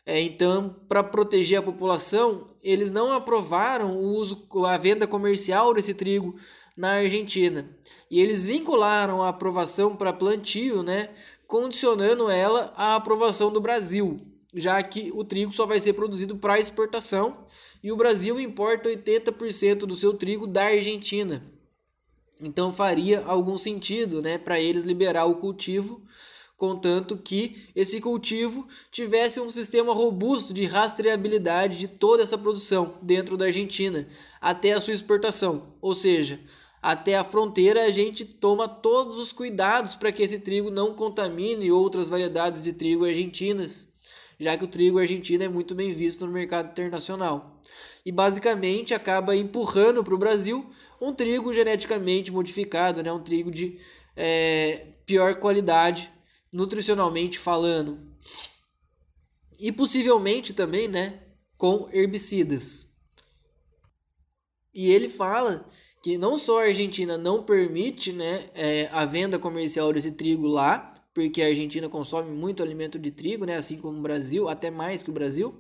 É, 0.05 0.19
então, 0.21 0.75
para 0.87 1.03
proteger 1.03 1.59
a 1.59 1.63
população, 1.63 2.49
eles 2.61 2.91
não 2.91 3.13
aprovaram 3.13 3.97
o 3.97 4.17
uso, 4.17 4.47
a 4.65 4.77
venda 4.77 5.07
comercial 5.07 5.73
desse 5.73 5.93
trigo 5.93 6.35
na 6.77 6.93
Argentina. 6.95 7.65
E 8.11 8.19
eles 8.19 8.45
vincularam 8.45 9.23
a 9.23 9.29
aprovação 9.29 9.95
para 9.95 10.11
plantio, 10.11 10.83
né, 10.83 11.09
condicionando 11.47 12.29
ela 12.29 12.73
à 12.75 12.95
aprovação 12.95 13.51
do 13.51 13.61
Brasil, 13.61 14.19
já 14.53 14.81
que 14.83 15.11
o 15.15 15.23
trigo 15.23 15.51
só 15.51 15.65
vai 15.65 15.79
ser 15.79 15.93
produzido 15.93 16.35
para 16.35 16.59
exportação 16.59 17.45
e 17.83 17.91
o 17.91 17.97
Brasil 17.97 18.39
importa 18.39 18.89
80% 18.89 19.79
do 19.79 19.95
seu 19.95 20.13
trigo 20.13 20.47
da 20.47 20.63
Argentina. 20.67 21.43
Então 22.41 22.71
faria 22.71 23.23
algum 23.25 23.57
sentido 23.57 24.21
né, 24.21 24.37
para 24.37 24.59
eles 24.59 24.85
liberar 24.85 25.25
o 25.25 25.35
cultivo, 25.35 26.01
contanto 26.57 27.17
que 27.17 27.69
esse 27.75 27.99
cultivo 27.99 28.65
tivesse 28.89 29.39
um 29.39 29.51
sistema 29.51 29.93
robusto 29.93 30.53
de 30.53 30.65
rastreabilidade 30.65 31.77
de 31.77 31.89
toda 31.89 32.23
essa 32.23 32.37
produção 32.37 32.93
dentro 33.01 33.35
da 33.35 33.45
Argentina 33.45 34.07
até 34.39 34.73
a 34.73 34.81
sua 34.81 34.93
exportação. 34.93 35.75
Ou 35.81 35.93
seja, 35.93 36.39
até 36.81 37.17
a 37.17 37.23
fronteira 37.23 37.83
a 37.83 37.91
gente 37.91 38.25
toma 38.25 38.67
todos 38.67 39.17
os 39.17 39.31
cuidados 39.31 39.95
para 39.95 40.11
que 40.11 40.23
esse 40.23 40.39
trigo 40.39 40.69
não 40.69 40.93
contamine 40.93 41.71
outras 41.71 42.09
variedades 42.09 42.63
de 42.63 42.73
trigo 42.73 43.05
argentinas 43.05 43.92
já 44.43 44.57
que 44.57 44.63
o 44.63 44.67
trigo 44.67 44.99
argentino 44.99 45.43
é 45.43 45.49
muito 45.49 45.73
bem 45.73 45.93
visto 45.93 46.25
no 46.25 46.31
mercado 46.31 46.69
internacional. 46.69 47.59
E 48.05 48.11
basicamente 48.11 48.93
acaba 48.93 49.35
empurrando 49.35 50.03
para 50.03 50.13
o 50.13 50.17
Brasil 50.17 50.69
um 51.01 51.13
trigo 51.13 51.53
geneticamente 51.53 52.31
modificado, 52.31 53.01
né? 53.01 53.11
um 53.11 53.23
trigo 53.23 53.49
de 53.49 53.79
é, 54.15 54.87
pior 55.05 55.35
qualidade, 55.35 56.11
nutricionalmente 56.53 57.39
falando. 57.39 57.97
E 59.59 59.71
possivelmente 59.71 60.53
também 60.53 60.87
né, 60.87 61.19
com 61.57 61.89
herbicidas. 61.93 62.87
E 64.73 64.91
ele 64.91 65.07
fala 65.07 65.65
que 66.03 66.17
não 66.17 66.37
só 66.37 66.59
a 66.59 66.65
Argentina 66.65 67.17
não 67.17 67.43
permite 67.43 68.11
né, 68.11 68.49
é, 68.53 68.89
a 68.91 69.05
venda 69.05 69.39
comercial 69.39 69.93
desse 69.93 70.11
trigo 70.11 70.47
lá, 70.47 70.93
porque 71.13 71.41
a 71.41 71.47
Argentina 71.47 71.87
consome 71.87 72.31
muito 72.31 72.63
alimento 72.63 72.97
de 72.97 73.11
trigo, 73.11 73.45
né, 73.45 73.55
assim 73.55 73.77
como 73.77 73.99
o 73.99 74.01
Brasil, 74.01 74.49
até 74.49 74.71
mais 74.71 75.03
que 75.03 75.09
o 75.09 75.13
Brasil. 75.13 75.53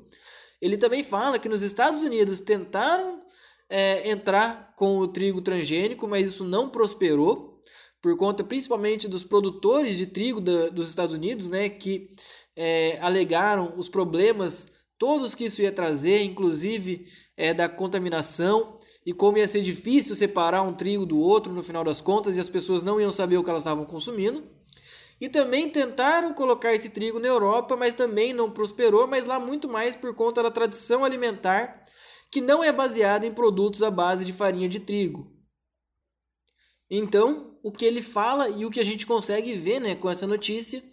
Ele 0.61 0.77
também 0.77 1.03
fala 1.03 1.37
que 1.37 1.49
nos 1.49 1.61
Estados 1.61 2.03
Unidos 2.03 2.39
tentaram 2.39 3.21
é, 3.69 4.09
entrar 4.09 4.73
com 4.77 4.97
o 4.97 5.07
trigo 5.07 5.41
transgênico, 5.41 6.07
mas 6.07 6.27
isso 6.27 6.43
não 6.43 6.69
prosperou, 6.69 7.61
por 8.01 8.17
conta 8.17 8.43
principalmente 8.43 9.07
dos 9.07 9.23
produtores 9.23 9.97
de 9.97 10.07
trigo 10.07 10.41
da, 10.41 10.69
dos 10.69 10.89
Estados 10.89 11.13
Unidos, 11.13 11.49
né, 11.49 11.69
que 11.69 12.07
é, 12.55 12.97
alegaram 13.01 13.73
os 13.77 13.89
problemas 13.89 14.83
todos 14.97 15.35
que 15.35 15.45
isso 15.45 15.61
ia 15.61 15.71
trazer, 15.71 16.23
inclusive 16.23 17.05
é, 17.35 17.53
da 17.53 17.67
contaminação 17.67 18.77
e 19.05 19.13
como 19.13 19.37
ia 19.37 19.47
ser 19.47 19.61
difícil 19.61 20.15
separar 20.15 20.61
um 20.61 20.73
trigo 20.73 21.05
do 21.05 21.19
outro 21.19 21.53
no 21.53 21.63
final 21.63 21.83
das 21.83 21.99
contas 21.99 22.37
e 22.37 22.39
as 22.39 22.49
pessoas 22.49 22.83
não 22.83 23.01
iam 23.01 23.11
saber 23.11 23.37
o 23.37 23.43
que 23.43 23.49
elas 23.49 23.63
estavam 23.63 23.85
consumindo. 23.85 24.43
E 25.21 25.29
também 25.29 25.69
tentaram 25.69 26.33
colocar 26.33 26.73
esse 26.73 26.89
trigo 26.89 27.19
na 27.19 27.27
Europa, 27.27 27.75
mas 27.77 27.95
também 27.95 28.33
não 28.33 28.51
prosperou, 28.51 29.07
mas 29.07 29.25
lá 29.25 29.39
muito 29.39 29.67
mais 29.67 29.95
por 29.95 30.13
conta 30.13 30.43
da 30.43 30.51
tradição 30.51 31.05
alimentar, 31.05 31.83
que 32.31 32.41
não 32.41 32.63
é 32.63 32.71
baseada 32.71 33.25
em 33.25 33.33
produtos 33.33 33.83
à 33.83 33.91
base 33.91 34.25
de 34.25 34.33
farinha 34.33 34.67
de 34.67 34.79
trigo. 34.79 35.31
Então, 36.89 37.57
o 37.63 37.71
que 37.71 37.85
ele 37.85 38.01
fala 38.01 38.49
e 38.49 38.65
o 38.65 38.69
que 38.69 38.79
a 38.79 38.83
gente 38.83 39.05
consegue 39.05 39.53
ver 39.53 39.79
né, 39.79 39.95
com 39.95 40.09
essa 40.09 40.27
notícia 40.27 40.83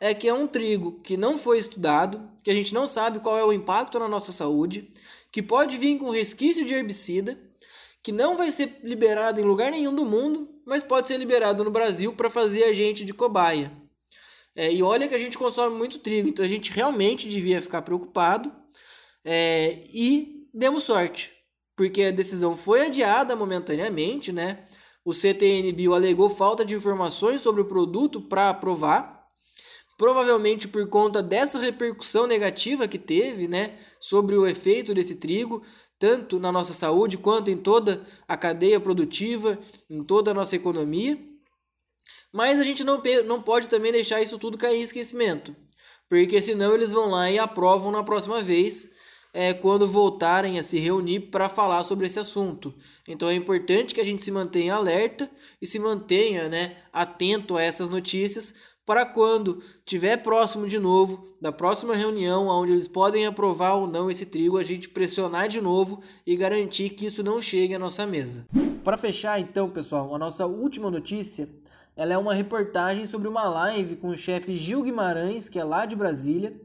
é 0.00 0.14
que 0.14 0.28
é 0.28 0.32
um 0.32 0.46
trigo 0.46 1.00
que 1.02 1.16
não 1.16 1.36
foi 1.36 1.58
estudado, 1.58 2.30
que 2.42 2.50
a 2.50 2.54
gente 2.54 2.72
não 2.72 2.86
sabe 2.86 3.20
qual 3.20 3.36
é 3.36 3.44
o 3.44 3.52
impacto 3.52 3.98
na 3.98 4.08
nossa 4.08 4.32
saúde, 4.32 4.90
que 5.30 5.42
pode 5.42 5.76
vir 5.76 5.98
com 5.98 6.10
resquício 6.10 6.64
de 6.64 6.74
herbicida, 6.74 7.38
que 8.02 8.12
não 8.12 8.36
vai 8.36 8.50
ser 8.50 8.80
liberado 8.82 9.40
em 9.40 9.44
lugar 9.44 9.70
nenhum 9.70 9.94
do 9.94 10.06
mundo, 10.06 10.48
mas 10.70 10.84
pode 10.84 11.08
ser 11.08 11.16
liberado 11.16 11.64
no 11.64 11.70
Brasil 11.72 12.12
para 12.12 12.30
fazer 12.30 12.62
a 12.62 12.72
gente 12.72 13.04
de 13.04 13.12
cobaia. 13.12 13.72
É, 14.54 14.72
e 14.72 14.84
olha 14.84 15.08
que 15.08 15.14
a 15.16 15.18
gente 15.18 15.36
consome 15.36 15.76
muito 15.76 15.98
trigo, 15.98 16.28
então 16.28 16.44
a 16.44 16.48
gente 16.48 16.70
realmente 16.70 17.28
devia 17.28 17.60
ficar 17.60 17.82
preocupado 17.82 18.52
é, 19.24 19.82
e 19.92 20.46
demos 20.54 20.84
sorte, 20.84 21.32
porque 21.74 22.04
a 22.04 22.10
decisão 22.12 22.56
foi 22.56 22.86
adiada 22.86 23.34
momentaneamente, 23.34 24.30
né? 24.30 24.62
O 25.04 25.12
CTN 25.12 25.72
Bio 25.72 25.92
alegou 25.92 26.30
falta 26.30 26.64
de 26.64 26.76
informações 26.76 27.42
sobre 27.42 27.62
o 27.62 27.66
produto 27.66 28.20
para 28.20 28.50
aprovar, 28.50 29.26
provavelmente 29.98 30.68
por 30.68 30.88
conta 30.88 31.20
dessa 31.20 31.58
repercussão 31.58 32.28
negativa 32.28 32.86
que 32.86 32.98
teve, 32.98 33.48
né, 33.48 33.76
sobre 33.98 34.36
o 34.36 34.46
efeito 34.46 34.94
desse 34.94 35.16
trigo, 35.16 35.62
tanto 36.00 36.40
na 36.40 36.50
nossa 36.50 36.72
saúde 36.72 37.18
quanto 37.18 37.50
em 37.50 37.58
toda 37.58 38.02
a 38.26 38.34
cadeia 38.36 38.80
produtiva, 38.80 39.56
em 39.88 40.02
toda 40.02 40.30
a 40.30 40.34
nossa 40.34 40.56
economia. 40.56 41.16
Mas 42.32 42.58
a 42.58 42.64
gente 42.64 42.82
não, 42.82 43.02
não 43.26 43.42
pode 43.42 43.68
também 43.68 43.92
deixar 43.92 44.22
isso 44.22 44.38
tudo 44.38 44.56
cair 44.56 44.78
em 44.78 44.82
esquecimento, 44.82 45.54
porque 46.08 46.40
senão 46.40 46.74
eles 46.74 46.90
vão 46.90 47.10
lá 47.10 47.30
e 47.30 47.38
aprovam 47.38 47.92
na 47.92 48.02
próxima 48.02 48.42
vez, 48.42 48.90
é, 49.32 49.52
quando 49.52 49.86
voltarem 49.86 50.58
a 50.58 50.62
se 50.62 50.78
reunir 50.78 51.20
para 51.30 51.48
falar 51.48 51.84
sobre 51.84 52.06
esse 52.06 52.18
assunto. 52.18 52.74
Então 53.06 53.28
é 53.28 53.34
importante 53.34 53.94
que 53.94 54.00
a 54.00 54.04
gente 54.04 54.22
se 54.22 54.32
mantenha 54.32 54.74
alerta 54.74 55.30
e 55.60 55.66
se 55.66 55.78
mantenha 55.78 56.48
né, 56.48 56.76
atento 56.92 57.56
a 57.56 57.62
essas 57.62 57.90
notícias 57.90 58.54
para 58.90 59.06
quando 59.06 59.62
tiver 59.84 60.16
próximo 60.16 60.66
de 60.66 60.76
novo 60.76 61.22
da 61.40 61.52
próxima 61.52 61.94
reunião 61.94 62.48
onde 62.48 62.72
eles 62.72 62.88
podem 62.88 63.24
aprovar 63.24 63.74
ou 63.74 63.86
não 63.86 64.10
esse 64.10 64.26
trigo, 64.26 64.58
a 64.58 64.64
gente 64.64 64.88
pressionar 64.88 65.46
de 65.46 65.60
novo 65.60 66.00
e 66.26 66.34
garantir 66.34 66.90
que 66.90 67.06
isso 67.06 67.22
não 67.22 67.40
chegue 67.40 67.72
à 67.72 67.78
nossa 67.78 68.04
mesa. 68.04 68.48
Para 68.82 68.96
fechar 68.96 69.38
então, 69.38 69.70
pessoal, 69.70 70.12
a 70.12 70.18
nossa 70.18 70.44
última 70.44 70.90
notícia 70.90 71.48
ela 71.96 72.14
é 72.14 72.18
uma 72.18 72.34
reportagem 72.34 73.06
sobre 73.06 73.28
uma 73.28 73.44
live 73.44 73.94
com 73.94 74.08
o 74.08 74.16
chefe 74.16 74.56
Gil 74.56 74.82
Guimarães, 74.82 75.48
que 75.48 75.60
é 75.60 75.62
lá 75.62 75.86
de 75.86 75.94
Brasília, 75.94 76.60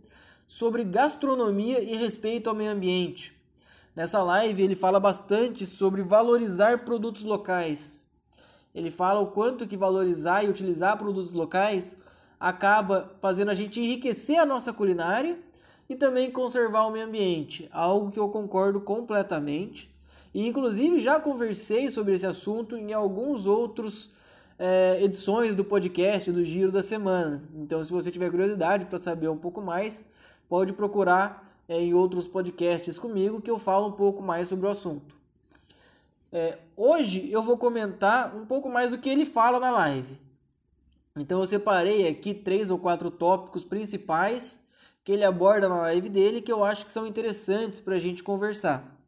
sobre 0.48 0.84
gastronomia 0.84 1.80
e 1.80 1.96
respeito 1.96 2.50
ao 2.50 2.56
meio 2.56 2.72
ambiente. 2.72 3.40
Nessa 3.96 4.24
live 4.24 4.64
ele 4.64 4.76
fala 4.76 5.00
bastante 5.00 5.64
sobre 5.68 6.02
valorizar 6.02 6.86
produtos 6.86 7.22
locais. 7.22 8.10
Ele 8.74 8.90
fala 8.90 9.22
o 9.22 9.28
quanto 9.28 9.68
que 9.68 9.78
valorizar 9.78 10.44
e 10.44 10.50
utilizar 10.50 10.98
produtos 10.98 11.32
locais 11.32 12.14
acaba 12.46 13.12
fazendo 13.20 13.50
a 13.50 13.56
gente 13.56 13.80
enriquecer 13.80 14.38
a 14.38 14.46
nossa 14.46 14.72
culinária 14.72 15.40
e 15.90 15.96
também 15.96 16.30
conservar 16.30 16.86
o 16.86 16.92
meio 16.92 17.08
ambiente, 17.08 17.68
algo 17.72 18.12
que 18.12 18.20
eu 18.20 18.30
concordo 18.30 18.80
completamente. 18.80 19.90
E 20.32 20.48
inclusive 20.48 21.00
já 21.00 21.20
conversei 21.20 21.90
sobre 21.90 22.14
esse 22.14 22.28
assunto 22.28 22.78
em 22.78 22.94
alguns 22.94 23.48
outros 23.48 24.12
é, 24.60 25.00
edições 25.02 25.56
do 25.56 25.66
podcast 25.66 26.32
do 26.32 26.46
Giro 26.46 26.72
da 26.72 26.84
Semana. 26.84 27.42
Então, 27.56 27.84
se 27.84 27.92
você 27.92 28.12
tiver 28.12 28.30
curiosidade 28.30 28.86
para 28.86 29.00
saber 29.00 29.28
um 29.28 29.38
pouco 29.38 29.60
mais, 29.60 30.06
pode 30.48 30.72
procurar 30.72 31.52
é, 31.68 31.82
em 31.82 31.96
outros 31.96 32.28
podcasts 32.28 33.00
comigo 33.00 33.42
que 33.42 33.50
eu 33.50 33.58
falo 33.58 33.88
um 33.88 33.94
pouco 33.94 34.22
mais 34.22 34.50
sobre 34.50 34.68
o 34.68 34.70
assunto. 34.70 35.16
É, 36.32 36.60
hoje 36.78 37.28
eu 37.32 37.42
vou 37.42 37.58
comentar 37.58 38.36
um 38.36 38.46
pouco 38.46 38.70
mais 38.70 38.92
do 38.92 39.00
que 39.00 39.10
ele 39.10 39.26
fala 39.26 39.60
na 39.60 39.72
live. 39.72 40.25
Então 41.17 41.39
eu 41.39 41.47
separei 41.47 42.08
aqui 42.10 42.34
três 42.34 42.69
ou 42.69 42.78
quatro 42.78 43.10
tópicos 43.10 43.63
principais 43.63 44.67
que 45.01 45.13
ele 45.13 45.23
aborda 45.23 45.69
na 45.69 45.82
live 45.84 46.10
dele 46.10 46.41
que 46.41 46.51
eu 46.51 46.63
acho 46.63 46.86
que 46.86 46.91
são 46.91 47.08
interessantes 47.08 47.80
para 47.80 47.95
a 47.95 47.99
gente 47.99 48.21
conversar. 48.21 48.99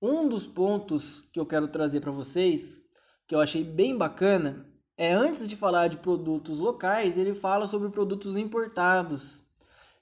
Um 0.00 0.28
dos 0.28 0.46
pontos 0.46 1.22
que 1.32 1.40
eu 1.40 1.46
quero 1.46 1.68
trazer 1.68 2.00
para 2.00 2.10
vocês, 2.10 2.82
que 3.26 3.34
eu 3.34 3.40
achei 3.40 3.64
bem 3.64 3.96
bacana, 3.96 4.66
é 4.98 5.14
antes 5.14 5.48
de 5.48 5.56
falar 5.56 5.88
de 5.88 5.96
produtos 5.96 6.58
locais, 6.58 7.16
ele 7.16 7.34
fala 7.34 7.66
sobre 7.66 7.88
produtos 7.88 8.36
importados. 8.36 9.42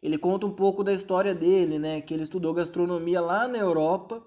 Ele 0.03 0.19
conta 0.19 0.47
um 0.47 0.53
pouco 0.53 0.83
da 0.83 0.93
história 0.93 1.33
dele, 1.33 1.79
né? 1.79 2.01
Que 2.01 2.13
ele 2.13 2.25
estudou 2.25 2.53
gastronomia 2.53 3.21
lá 3.21 3.47
na 3.47 3.59
Europa 3.59 4.21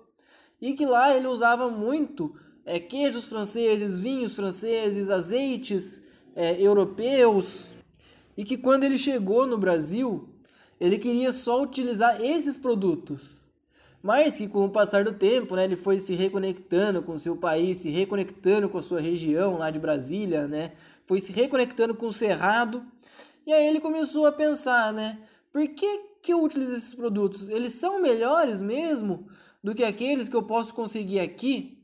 e 0.61 0.73
que 0.73 0.85
lá 0.85 1.13
ele 1.13 1.27
usava 1.27 1.69
muito 1.69 2.33
é, 2.63 2.79
queijos 2.79 3.25
franceses, 3.25 3.99
vinhos 3.99 4.33
franceses, 4.33 5.09
azeites 5.09 6.05
é, 6.36 6.62
europeus 6.62 7.71
e 8.38 8.43
que 8.43 8.58
quando 8.58 8.84
ele 8.84 8.98
chegou 8.98 9.48
no 9.48 9.58
Brasil 9.58 10.30
ele 10.80 10.98
queria 10.98 11.32
só 11.32 11.62
utilizar 11.62 12.21
esses 12.21 12.58
produtos, 12.58 13.45
mas 14.04 14.38
que 14.38 14.48
com 14.48 14.65
o 14.65 14.69
passar 14.69 15.04
do 15.06 15.13
tempo, 15.13 15.56
né, 15.56 15.63
ele 15.63 15.78
foi 15.78 16.00
se 16.00 16.13
reconectando 16.13 17.02
com 17.02 17.13
o 17.13 17.19
seu 17.19 17.38
país, 17.38 17.78
se 17.78 17.89
reconectando 17.89 18.69
com 18.69 18.78
a 18.78 18.84
sua 18.84 19.00
região 19.00 19.58
lá 19.58 19.71
de 19.71 19.80
Brasília, 19.80 20.48
né, 20.48 20.74
foi 21.06 21.19
se 21.19 21.32
reconectando 21.32 21.95
com 21.95 22.08
o 22.08 22.13
Cerrado 22.13 22.86
e 23.48 23.54
aí 23.54 23.67
ele 23.67 23.80
começou 23.80 24.26
a 24.26 24.32
pensar, 24.32 24.91
né, 24.91 25.17
por 25.52 25.65
que 25.69 26.15
que 26.21 26.34
eu 26.34 26.43
utilizo 26.43 26.76
esses 26.76 26.93
produtos? 26.93 27.50
Eles 27.50 27.74
são 27.74 28.02
melhores 28.02 28.60
mesmo 28.60 29.28
do 29.63 29.74
que 29.74 29.84
aqueles 29.84 30.28
que 30.28 30.36
eu 30.36 30.43
posso 30.43 30.74
conseguir 30.74 31.19
aqui? 31.19 31.78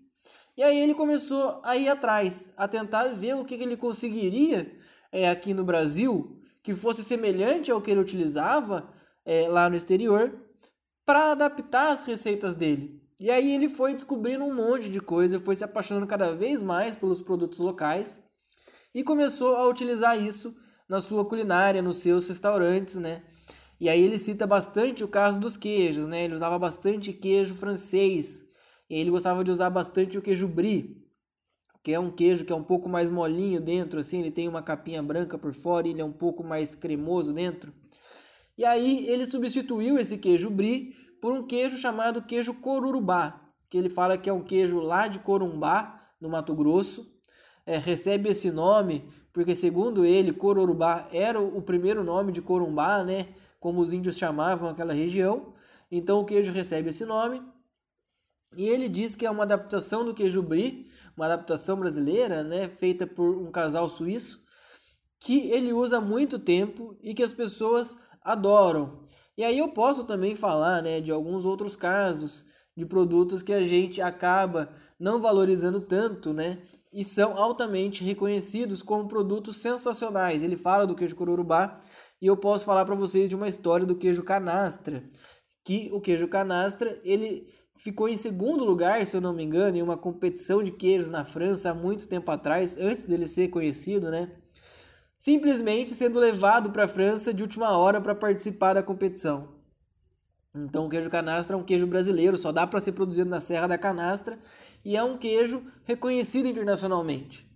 E 0.57 0.63
aí 0.63 0.77
ele 0.79 0.93
começou 0.93 1.61
a 1.63 1.77
ir 1.77 1.87
atrás, 1.87 2.53
a 2.57 2.67
tentar 2.67 3.07
ver 3.09 3.35
o 3.35 3.45
que, 3.45 3.55
ele 3.55 3.77
conseguiria 3.77 4.71
é, 5.11 5.29
aqui 5.29 5.53
no 5.53 5.63
Brasil 5.63 6.37
que 6.61 6.75
fosse 6.75 7.03
semelhante 7.03 7.71
ao 7.71 7.81
que 7.81 7.89
ele 7.89 8.01
utilizava 8.01 8.87
é, 9.25 9.47
lá 9.47 9.69
no 9.69 9.75
exterior 9.75 10.33
para 11.05 11.31
adaptar 11.31 11.91
as 11.91 12.03
receitas 12.03 12.55
dele. 12.55 13.01
E 13.19 13.29
aí 13.29 13.53
ele 13.53 13.69
foi 13.69 13.93
descobrindo 13.93 14.43
um 14.43 14.53
monte 14.53 14.89
de 14.89 14.99
coisa, 14.99 15.39
foi 15.39 15.55
se 15.55 15.63
apaixonando 15.63 16.07
cada 16.07 16.35
vez 16.35 16.61
mais 16.61 16.95
pelos 16.95 17.21
produtos 17.21 17.59
locais 17.59 18.21
e 18.93 19.03
começou 19.03 19.55
a 19.55 19.67
utilizar 19.67 20.19
isso 20.21 20.55
na 20.87 21.01
sua 21.01 21.23
culinária, 21.23 21.81
nos 21.81 21.97
seus 21.97 22.27
restaurantes, 22.27 22.95
né? 22.95 23.23
E 23.79 23.89
aí 23.89 24.01
ele 24.01 24.17
cita 24.17 24.45
bastante 24.45 25.03
o 25.03 25.07
caso 25.07 25.39
dos 25.39 25.55
queijos, 25.55 26.07
né? 26.07 26.25
Ele 26.25 26.35
usava 26.35 26.59
bastante 26.59 27.13
queijo 27.13 27.55
francês, 27.55 28.45
ele 28.95 29.09
gostava 29.09 29.43
de 29.43 29.51
usar 29.51 29.69
bastante 29.69 30.17
o 30.17 30.21
queijo 30.21 30.47
brie, 30.47 31.05
que 31.83 31.93
é 31.93 31.99
um 31.99 32.11
queijo 32.11 32.45
que 32.45 32.53
é 32.53 32.55
um 32.55 32.63
pouco 32.63 32.87
mais 32.87 33.09
molinho 33.09 33.59
dentro, 33.59 33.99
assim, 33.99 34.19
ele 34.19 34.31
tem 34.31 34.47
uma 34.47 34.61
capinha 34.61 35.01
branca 35.01 35.37
por 35.37 35.53
fora 35.53 35.87
e 35.87 35.91
ele 35.91 36.01
é 36.01 36.05
um 36.05 36.11
pouco 36.11 36.43
mais 36.43 36.75
cremoso 36.75 37.33
dentro. 37.33 37.73
E 38.57 38.65
aí 38.65 39.07
ele 39.07 39.25
substituiu 39.25 39.97
esse 39.97 40.17
queijo 40.17 40.49
brie 40.49 40.93
por 41.21 41.33
um 41.33 41.47
queijo 41.47 41.77
chamado 41.77 42.21
queijo 42.21 42.53
corurubá, 42.53 43.41
que 43.69 43.77
ele 43.77 43.89
fala 43.89 44.17
que 44.17 44.29
é 44.29 44.33
um 44.33 44.43
queijo 44.43 44.79
lá 44.79 45.07
de 45.07 45.19
Corumbá, 45.19 46.01
no 46.21 46.29
Mato 46.29 46.53
Grosso. 46.53 47.09
É, 47.65 47.77
recebe 47.77 48.29
esse 48.29 48.51
nome 48.51 49.03
porque, 49.33 49.55
segundo 49.55 50.05
ele, 50.05 50.33
Corurubá 50.33 51.07
era 51.11 51.39
o 51.39 51.61
primeiro 51.61 52.03
nome 52.03 52.31
de 52.31 52.41
Corumbá, 52.41 53.03
né? 53.03 53.29
Como 53.59 53.79
os 53.79 53.93
índios 53.93 54.17
chamavam 54.17 54.69
aquela 54.69 54.93
região. 54.93 55.53
Então 55.89 56.19
o 56.19 56.25
queijo 56.25 56.51
recebe 56.51 56.89
esse 56.89 57.05
nome. 57.05 57.41
E 58.55 58.67
ele 58.67 58.89
diz 58.89 59.15
que 59.15 59.25
é 59.25 59.31
uma 59.31 59.43
adaptação 59.43 60.03
do 60.03 60.13
queijo 60.13 60.41
brie, 60.41 60.87
uma 61.15 61.25
adaptação 61.25 61.79
brasileira, 61.79 62.43
né, 62.43 62.67
feita 62.67 63.07
por 63.07 63.37
um 63.37 63.49
casal 63.51 63.87
suíço, 63.87 64.39
que 65.19 65.49
ele 65.51 65.71
usa 65.71 65.97
há 65.97 66.01
muito 66.01 66.37
tempo 66.37 66.97
e 67.01 67.13
que 67.13 67.23
as 67.23 67.33
pessoas 67.33 67.97
adoram. 68.23 69.01
E 69.37 69.43
aí 69.43 69.57
eu 69.57 69.69
posso 69.69 70.03
também 70.03 70.35
falar, 70.35 70.81
né, 70.81 70.99
de 70.99 71.11
alguns 71.11 71.45
outros 71.45 71.75
casos 71.75 72.45
de 72.75 72.85
produtos 72.85 73.41
que 73.41 73.53
a 73.53 73.63
gente 73.63 74.01
acaba 74.01 74.69
não 74.99 75.21
valorizando 75.21 75.79
tanto, 75.79 76.33
né, 76.33 76.57
e 76.91 77.03
são 77.03 77.37
altamente 77.37 78.03
reconhecidos 78.03 78.81
como 78.83 79.07
produtos 79.07 79.61
sensacionais. 79.61 80.43
Ele 80.43 80.57
fala 80.57 80.85
do 80.85 80.95
queijo 80.95 81.15
corurubá 81.15 81.79
e 82.21 82.27
eu 82.27 82.35
posso 82.35 82.65
falar 82.65 82.83
para 82.83 82.95
vocês 82.95 83.29
de 83.29 83.35
uma 83.35 83.47
história 83.47 83.85
do 83.85 83.95
queijo 83.95 84.23
canastra, 84.23 85.03
que 85.63 85.89
o 85.93 86.01
queijo 86.01 86.27
canastra, 86.27 86.99
ele 87.03 87.47
ficou 87.81 88.07
em 88.07 88.15
segundo 88.15 88.63
lugar, 88.63 89.05
se 89.07 89.15
eu 89.15 89.21
não 89.21 89.33
me 89.33 89.43
engano, 89.43 89.75
em 89.75 89.81
uma 89.81 89.97
competição 89.97 90.61
de 90.61 90.71
queijos 90.71 91.09
na 91.09 91.25
França 91.25 91.71
há 91.71 91.73
muito 91.73 92.07
tempo 92.07 92.29
atrás, 92.29 92.77
antes 92.77 93.07
dele 93.07 93.27
ser 93.27 93.49
conhecido, 93.49 94.11
né? 94.11 94.29
Simplesmente 95.17 95.95
sendo 95.95 96.19
levado 96.19 96.71
para 96.71 96.85
a 96.85 96.87
França 96.87 97.33
de 97.33 97.41
última 97.41 97.75
hora 97.75 97.99
para 97.99 98.13
participar 98.13 98.73
da 98.73 98.83
competição. 98.83 99.49
Então, 100.53 100.85
o 100.85 100.89
queijo 100.89 101.09
canastra 101.09 101.55
é 101.55 101.59
um 101.59 101.63
queijo 101.63 101.87
brasileiro, 101.87 102.37
só 102.37 102.51
dá 102.51 102.67
para 102.67 102.79
ser 102.79 102.91
produzido 102.91 103.29
na 103.29 103.39
Serra 103.39 103.67
da 103.67 103.77
Canastra 103.77 104.37
e 104.83 104.95
é 104.97 105.03
um 105.03 105.17
queijo 105.17 105.63
reconhecido 105.85 106.47
internacionalmente. 106.47 107.49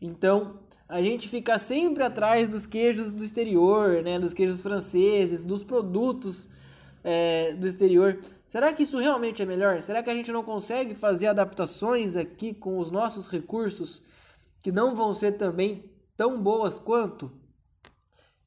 Então, 0.00 0.60
a 0.88 1.02
gente 1.02 1.28
fica 1.28 1.58
sempre 1.58 2.04
atrás 2.04 2.48
dos 2.48 2.66
queijos 2.66 3.12
do 3.12 3.24
exterior, 3.24 4.02
né, 4.02 4.18
dos 4.18 4.34
queijos 4.34 4.60
franceses, 4.60 5.44
dos 5.44 5.64
produtos 5.64 6.50
é, 7.04 7.54
do 7.54 7.66
exterior. 7.66 8.18
Será 8.46 8.72
que 8.72 8.82
isso 8.82 8.98
realmente 8.98 9.42
é 9.42 9.44
melhor? 9.44 9.82
Será 9.82 10.02
que 10.02 10.10
a 10.10 10.14
gente 10.14 10.30
não 10.32 10.42
consegue 10.42 10.94
fazer 10.94 11.26
adaptações 11.26 12.16
aqui 12.16 12.54
com 12.54 12.78
os 12.78 12.90
nossos 12.90 13.28
recursos 13.28 14.02
que 14.62 14.70
não 14.70 14.94
vão 14.94 15.12
ser 15.12 15.32
também 15.32 15.90
tão 16.16 16.40
boas 16.40 16.78
quanto? 16.78 17.30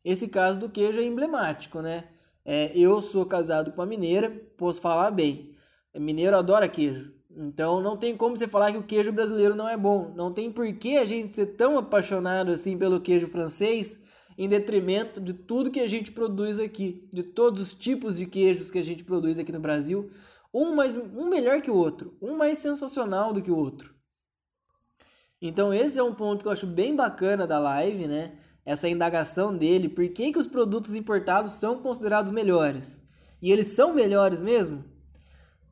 Esse 0.04 0.28
caso 0.28 0.60
do 0.60 0.70
queijo 0.70 1.00
é 1.00 1.04
emblemático, 1.04 1.82
né? 1.82 2.06
É, 2.46 2.72
eu 2.78 3.02
sou 3.02 3.26
casado 3.26 3.72
com 3.72 3.82
uma 3.82 3.88
mineira, 3.88 4.30
posso 4.56 4.80
falar 4.80 5.10
bem. 5.10 5.56
Mineiro 5.96 6.38
adora 6.38 6.70
queijo. 6.70 7.12
Então 7.36 7.82
não 7.82 7.98
tem 7.98 8.16
como 8.16 8.38
você 8.38 8.48
falar 8.48 8.72
que 8.72 8.78
o 8.78 8.84
queijo 8.84 9.12
brasileiro 9.12 9.56
não 9.56 9.68
é 9.68 9.76
bom. 9.76 10.14
Não 10.16 10.32
tem 10.32 10.52
por 10.52 10.72
que 10.74 10.98
a 10.98 11.06
gente 11.06 11.34
ser 11.34 11.48
tão 11.58 11.78
apaixonado 11.78 12.52
assim 12.52 12.78
pelo 12.78 13.02
queijo 13.02 13.28
francês 13.28 14.02
em 14.38 14.50
detrimento 14.50 15.22
de 15.22 15.34
tudo 15.34 15.72
que 15.72 15.80
a 15.80 15.88
gente 15.88 16.12
produz 16.12 16.60
aqui, 16.60 17.08
de 17.14 17.24
todos 17.24 17.62
os 17.62 17.74
tipos 17.74 18.18
de 18.18 18.26
queijos 18.26 18.70
que 18.70 18.80
a 18.80 18.84
gente 18.84 19.04
produz 19.04 19.40
aqui 19.40 19.52
no 19.52 19.60
Brasil, 19.60 20.10
um 20.54 20.76
mais 20.76 20.96
um 20.96 21.30
melhor 21.30 21.62
que 21.62 21.72
o 21.72 21.76
outro, 21.76 22.18
um 22.22 22.38
mais 22.38 22.58
sensacional 22.58 23.32
do 23.32 23.42
que 23.42 23.52
o 23.52 23.58
outro. 23.58 23.94
Então 25.42 25.74
esse 25.74 26.00
é 26.00 26.04
um 26.04 26.14
ponto 26.14 26.42
que 26.42 26.48
eu 26.48 26.52
acho 26.52 26.68
bem 26.68 26.96
bacana 26.96 27.46
da 27.46 27.60
live, 27.60 28.08
né? 28.08 28.38
Essa 28.66 28.90
indagação 28.90 29.56
dele, 29.56 29.88
por 29.88 30.08
que, 30.10 30.32
que 30.32 30.40
os 30.40 30.48
produtos 30.48 30.96
importados 30.96 31.54
são 31.54 31.82
considerados 31.82 32.32
melhores? 32.32 33.04
E 33.42 33.52
eles 33.52 33.68
são 33.68 33.94
melhores 33.94 34.42
mesmo? 34.42 34.84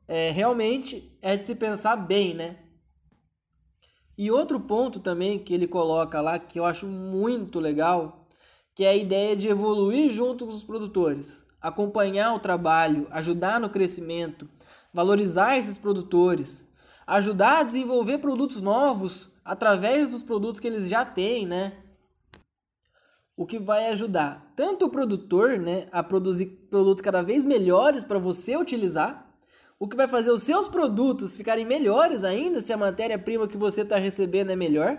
É, 0.06 0.30
realmente 0.30 1.18
é 1.20 1.36
de 1.36 1.46
se 1.46 1.56
pensar 1.56 1.96
bem, 1.96 2.34
né? 2.34 2.58
E 4.16 4.30
outro 4.30 4.60
ponto 4.60 5.00
também 5.00 5.38
que 5.38 5.52
ele 5.52 5.66
coloca 5.66 6.20
lá 6.20 6.38
que 6.38 6.58
eu 6.58 6.64
acho 6.64 6.86
muito 6.86 7.58
legal 7.58 8.23
que 8.74 8.84
é 8.84 8.90
a 8.90 8.96
ideia 8.96 9.36
de 9.36 9.48
evoluir 9.48 10.10
junto 10.10 10.46
com 10.46 10.52
os 10.52 10.64
produtores, 10.64 11.46
acompanhar 11.60 12.34
o 12.34 12.40
trabalho, 12.40 13.06
ajudar 13.10 13.60
no 13.60 13.70
crescimento, 13.70 14.48
valorizar 14.92 15.56
esses 15.56 15.76
produtores, 15.76 16.66
ajudar 17.06 17.60
a 17.60 17.62
desenvolver 17.62 18.18
produtos 18.18 18.60
novos 18.60 19.30
através 19.44 20.10
dos 20.10 20.22
produtos 20.22 20.60
que 20.60 20.66
eles 20.66 20.88
já 20.88 21.04
têm, 21.04 21.46
né? 21.46 21.72
O 23.36 23.46
que 23.46 23.58
vai 23.58 23.88
ajudar 23.88 24.52
tanto 24.56 24.86
o 24.86 24.90
produtor, 24.90 25.58
né, 25.58 25.86
a 25.90 26.02
produzir 26.02 26.46
produtos 26.70 27.02
cada 27.02 27.22
vez 27.22 27.44
melhores 27.44 28.04
para 28.04 28.18
você 28.18 28.56
utilizar, 28.56 29.28
o 29.78 29.88
que 29.88 29.96
vai 29.96 30.06
fazer 30.06 30.30
os 30.30 30.42
seus 30.42 30.68
produtos 30.68 31.36
ficarem 31.36 31.64
melhores 31.64 32.22
ainda 32.22 32.60
se 32.60 32.72
a 32.72 32.76
matéria-prima 32.76 33.48
que 33.48 33.56
você 33.56 33.82
está 33.82 33.98
recebendo 33.98 34.50
é 34.50 34.56
melhor, 34.56 34.98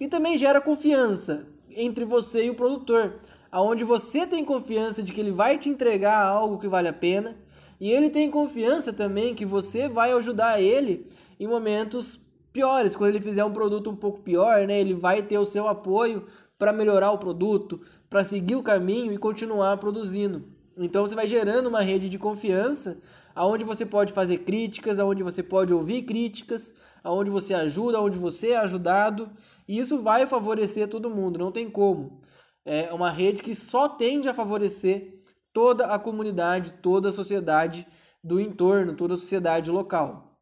e 0.00 0.08
também 0.08 0.36
gera 0.36 0.60
confiança 0.60 1.53
entre 1.76 2.04
você 2.04 2.46
e 2.46 2.50
o 2.50 2.54
produtor. 2.54 3.14
aonde 3.50 3.84
você 3.84 4.26
tem 4.26 4.44
confiança 4.44 5.00
de 5.00 5.12
que 5.12 5.20
ele 5.20 5.30
vai 5.30 5.56
te 5.58 5.68
entregar 5.68 6.26
algo 6.26 6.58
que 6.58 6.66
vale 6.66 6.88
a 6.88 6.92
pena 6.92 7.36
e 7.80 7.88
ele 7.90 8.10
tem 8.10 8.28
confiança 8.28 8.92
também 8.92 9.32
que 9.32 9.46
você 9.46 9.88
vai 9.88 10.10
ajudar 10.12 10.60
ele 10.60 11.06
em 11.38 11.46
momentos 11.46 12.18
piores, 12.52 12.96
quando 12.96 13.10
ele 13.10 13.20
fizer 13.20 13.44
um 13.44 13.52
produto 13.52 13.90
um 13.90 13.96
pouco 13.96 14.20
pior, 14.20 14.66
né? 14.66 14.80
Ele 14.80 14.94
vai 14.94 15.22
ter 15.22 15.38
o 15.38 15.44
seu 15.44 15.68
apoio 15.68 16.24
para 16.58 16.72
melhorar 16.72 17.10
o 17.10 17.18
produto, 17.18 17.80
para 18.08 18.24
seguir 18.24 18.56
o 18.56 18.62
caminho 18.62 19.12
e 19.12 19.18
continuar 19.18 19.76
produzindo. 19.76 20.44
Então 20.78 21.06
você 21.06 21.14
vai 21.14 21.26
gerando 21.26 21.68
uma 21.68 21.80
rede 21.80 22.08
de 22.08 22.18
confiança 22.18 23.00
aonde 23.34 23.64
você 23.64 23.84
pode 23.84 24.12
fazer 24.12 24.38
críticas, 24.38 24.98
aonde 24.98 25.22
você 25.22 25.42
pode 25.42 25.74
ouvir 25.74 26.02
críticas, 26.02 26.74
aonde 27.04 27.30
você 27.30 27.52
ajuda, 27.52 27.98
aonde 27.98 28.18
você 28.18 28.52
é 28.52 28.56
ajudado, 28.56 29.30
e 29.68 29.78
isso 29.78 30.02
vai 30.02 30.26
favorecer 30.26 30.88
todo 30.88 31.10
mundo, 31.10 31.38
não 31.38 31.52
tem 31.52 31.70
como. 31.70 32.18
É 32.64 32.92
uma 32.94 33.10
rede 33.10 33.42
que 33.42 33.54
só 33.54 33.88
tende 33.88 34.26
a 34.28 34.34
favorecer 34.34 35.18
toda 35.52 35.86
a 35.86 35.98
comunidade, 35.98 36.72
toda 36.82 37.10
a 37.10 37.12
sociedade 37.12 37.86
do 38.22 38.40
entorno, 38.40 38.96
toda 38.96 39.14
a 39.14 39.18
sociedade 39.18 39.70
local. 39.70 40.40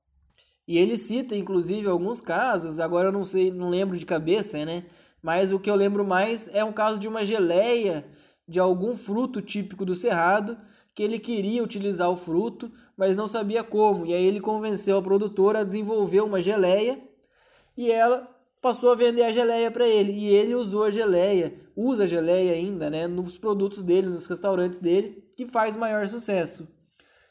E 0.67 0.79
ele 0.79 0.97
cita, 0.97 1.35
inclusive, 1.35 1.89
alguns 1.89 2.21
casos, 2.21 2.79
agora 2.79 3.09
eu 3.09 3.13
não 3.13 3.25
sei, 3.25 3.51
não 3.51 3.69
lembro 3.69 3.99
de 3.99 4.07
cabeça, 4.07 4.65
né? 4.65 4.87
Mas 5.21 5.51
o 5.51 5.59
que 5.59 5.69
eu 5.69 5.75
lembro 5.75 6.05
mais 6.05 6.49
é 6.55 6.65
um 6.65 6.73
caso 6.73 6.99
de 6.99 7.09
uma 7.09 7.25
geleia 7.25 8.07
de 8.47 8.61
algum 8.61 8.97
fruto 8.97 9.43
típico 9.43 9.85
do 9.85 9.95
Cerrado, 9.95 10.57
que 10.95 11.03
ele 11.03 11.19
queria 11.19 11.63
utilizar 11.63 12.11
o 12.11 12.17
fruto, 12.17 12.71
mas 12.97 13.17
não 13.17 13.27
sabia 13.27 13.65
como. 13.65 14.05
E 14.07 14.13
aí 14.13 14.25
ele 14.25 14.41
convenceu 14.41 14.99
a 14.99 15.03
produtora 15.03 15.61
a 15.61 15.65
desenvolver 15.65 16.21
uma 16.21 16.41
geleia 16.41 17.03
e 17.77 17.91
ela 17.91 18.29
passou 18.61 18.93
a 18.93 18.95
vender 18.95 19.25
a 19.25 19.33
geleia 19.33 19.71
para 19.71 19.89
ele. 19.89 20.13
E 20.13 20.27
ele 20.27 20.55
usou 20.55 20.85
a 20.85 20.91
geleia, 20.91 21.55
usa 21.75 22.05
a 22.05 22.07
geleia 22.07 22.53
ainda, 22.53 22.91
né, 22.91 23.07
nos 23.07 23.39
produtos 23.39 23.83
dele, 23.83 24.09
nos 24.09 24.27
restaurantes 24.27 24.79
dele, 24.79 25.25
que 25.37 25.47
faz 25.47 25.75
maior 25.75 26.07
sucesso. 26.09 26.69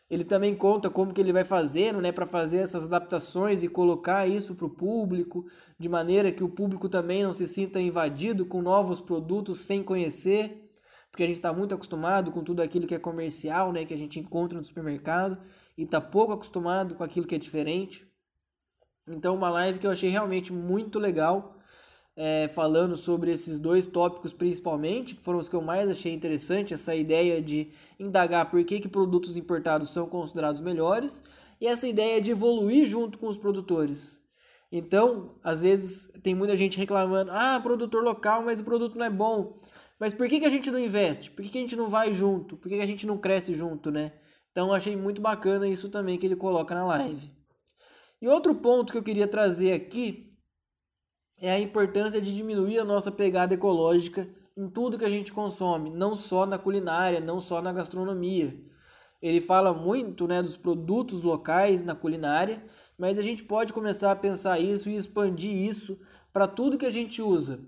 Ele 0.09 0.25
também 0.25 0.53
conta 0.53 0.89
como 0.89 1.13
que 1.13 1.21
ele 1.21 1.31
vai 1.31 1.45
fazendo, 1.45 2.01
né, 2.01 2.11
para 2.11 2.25
fazer 2.25 2.57
essas 2.57 2.83
adaptações 2.83 3.63
e 3.63 3.69
colocar 3.69 4.27
isso 4.27 4.55
para 4.55 4.65
o 4.65 4.69
público, 4.69 5.45
de 5.79 5.87
maneira 5.87 6.33
que 6.33 6.43
o 6.43 6.49
público 6.49 6.89
também 6.89 7.23
não 7.23 7.33
se 7.33 7.47
sinta 7.47 7.79
invadido 7.79 8.45
com 8.45 8.61
novos 8.61 8.99
produtos 8.99 9.59
sem 9.59 9.81
conhecer 9.81 10.69
porque 11.11 11.23
a 11.23 11.27
gente 11.27 11.35
está 11.35 11.51
muito 11.51 11.75
acostumado 11.75 12.31
com 12.31 12.41
tudo 12.41 12.61
aquilo 12.61 12.87
que 12.87 12.95
é 12.95 12.99
comercial, 12.99 13.73
né, 13.73 13.83
que 13.83 13.93
a 13.93 13.97
gente 13.97 14.19
encontra 14.19 14.57
no 14.57 14.63
supermercado, 14.63 15.37
e 15.77 15.83
está 15.83 15.99
pouco 15.99 16.31
acostumado 16.31 16.95
com 16.95 17.03
aquilo 17.03 17.27
que 17.27 17.35
é 17.35 17.37
diferente. 17.37 18.07
Então, 19.07 19.35
uma 19.35 19.49
live 19.49 19.77
que 19.77 19.85
eu 19.85 19.91
achei 19.91 20.09
realmente 20.09 20.53
muito 20.53 20.97
legal, 20.97 21.57
é, 22.15 22.47
falando 22.49 22.95
sobre 22.95 23.31
esses 23.31 23.59
dois 23.59 23.85
tópicos 23.87 24.31
principalmente, 24.31 25.15
que 25.15 25.23
foram 25.23 25.39
os 25.39 25.49
que 25.49 25.55
eu 25.55 25.61
mais 25.61 25.89
achei 25.89 26.13
interessante, 26.13 26.73
essa 26.73 26.95
ideia 26.95 27.41
de 27.41 27.69
indagar 27.99 28.49
por 28.49 28.63
que, 28.63 28.79
que 28.79 28.87
produtos 28.87 29.35
importados 29.35 29.89
são 29.89 30.07
considerados 30.07 30.61
melhores, 30.61 31.23
e 31.59 31.67
essa 31.67 31.87
ideia 31.87 32.21
de 32.21 32.31
evoluir 32.31 32.87
junto 32.87 33.17
com 33.17 33.27
os 33.27 33.37
produtores. 33.37 34.21
Então, 34.71 35.35
às 35.43 35.59
vezes 35.59 36.11
tem 36.23 36.33
muita 36.33 36.55
gente 36.55 36.77
reclamando: 36.77 37.31
ah, 37.31 37.59
produtor 37.61 38.03
local, 38.03 38.43
mas 38.43 38.61
o 38.61 38.63
produto 38.63 38.97
não 38.97 39.05
é 39.05 39.09
bom. 39.09 39.53
Mas 40.01 40.15
por 40.15 40.27
que, 40.27 40.39
que 40.39 40.47
a 40.47 40.49
gente 40.49 40.71
não 40.71 40.79
investe? 40.79 41.29
Por 41.29 41.43
que, 41.43 41.49
que 41.49 41.59
a 41.59 41.61
gente 41.61 41.75
não 41.75 41.87
vai 41.87 42.11
junto? 42.11 42.57
Por 42.57 42.67
que, 42.67 42.75
que 42.75 42.81
a 42.81 42.87
gente 42.87 43.05
não 43.05 43.19
cresce 43.19 43.53
junto, 43.53 43.91
né? 43.91 44.11
Então 44.51 44.73
achei 44.73 44.95
muito 44.95 45.21
bacana 45.21 45.67
isso 45.67 45.89
também 45.89 46.17
que 46.17 46.25
ele 46.25 46.35
coloca 46.35 46.73
na 46.73 46.83
live. 46.83 47.31
E 48.19 48.27
outro 48.27 48.55
ponto 48.55 48.91
que 48.91 48.97
eu 48.97 49.03
queria 49.03 49.27
trazer 49.27 49.73
aqui 49.73 50.35
é 51.39 51.51
a 51.51 51.59
importância 51.59 52.19
de 52.19 52.33
diminuir 52.33 52.79
a 52.79 52.83
nossa 52.83 53.11
pegada 53.11 53.53
ecológica 53.53 54.27
em 54.57 54.67
tudo 54.67 54.97
que 54.97 55.05
a 55.05 55.09
gente 55.09 55.31
consome, 55.31 55.91
não 55.91 56.15
só 56.15 56.47
na 56.47 56.57
culinária, 56.57 57.19
não 57.19 57.39
só 57.39 57.61
na 57.61 57.71
gastronomia. 57.71 58.59
Ele 59.21 59.39
fala 59.39 59.71
muito 59.71 60.27
né, 60.27 60.41
dos 60.41 60.57
produtos 60.57 61.21
locais 61.21 61.83
na 61.83 61.93
culinária, 61.93 62.65
mas 62.97 63.19
a 63.19 63.21
gente 63.21 63.43
pode 63.43 63.71
começar 63.71 64.11
a 64.11 64.15
pensar 64.15 64.59
isso 64.59 64.89
e 64.89 64.95
expandir 64.95 65.51
isso 65.51 65.99
para 66.33 66.47
tudo 66.47 66.77
que 66.79 66.87
a 66.87 66.91
gente 66.91 67.21
usa. 67.21 67.59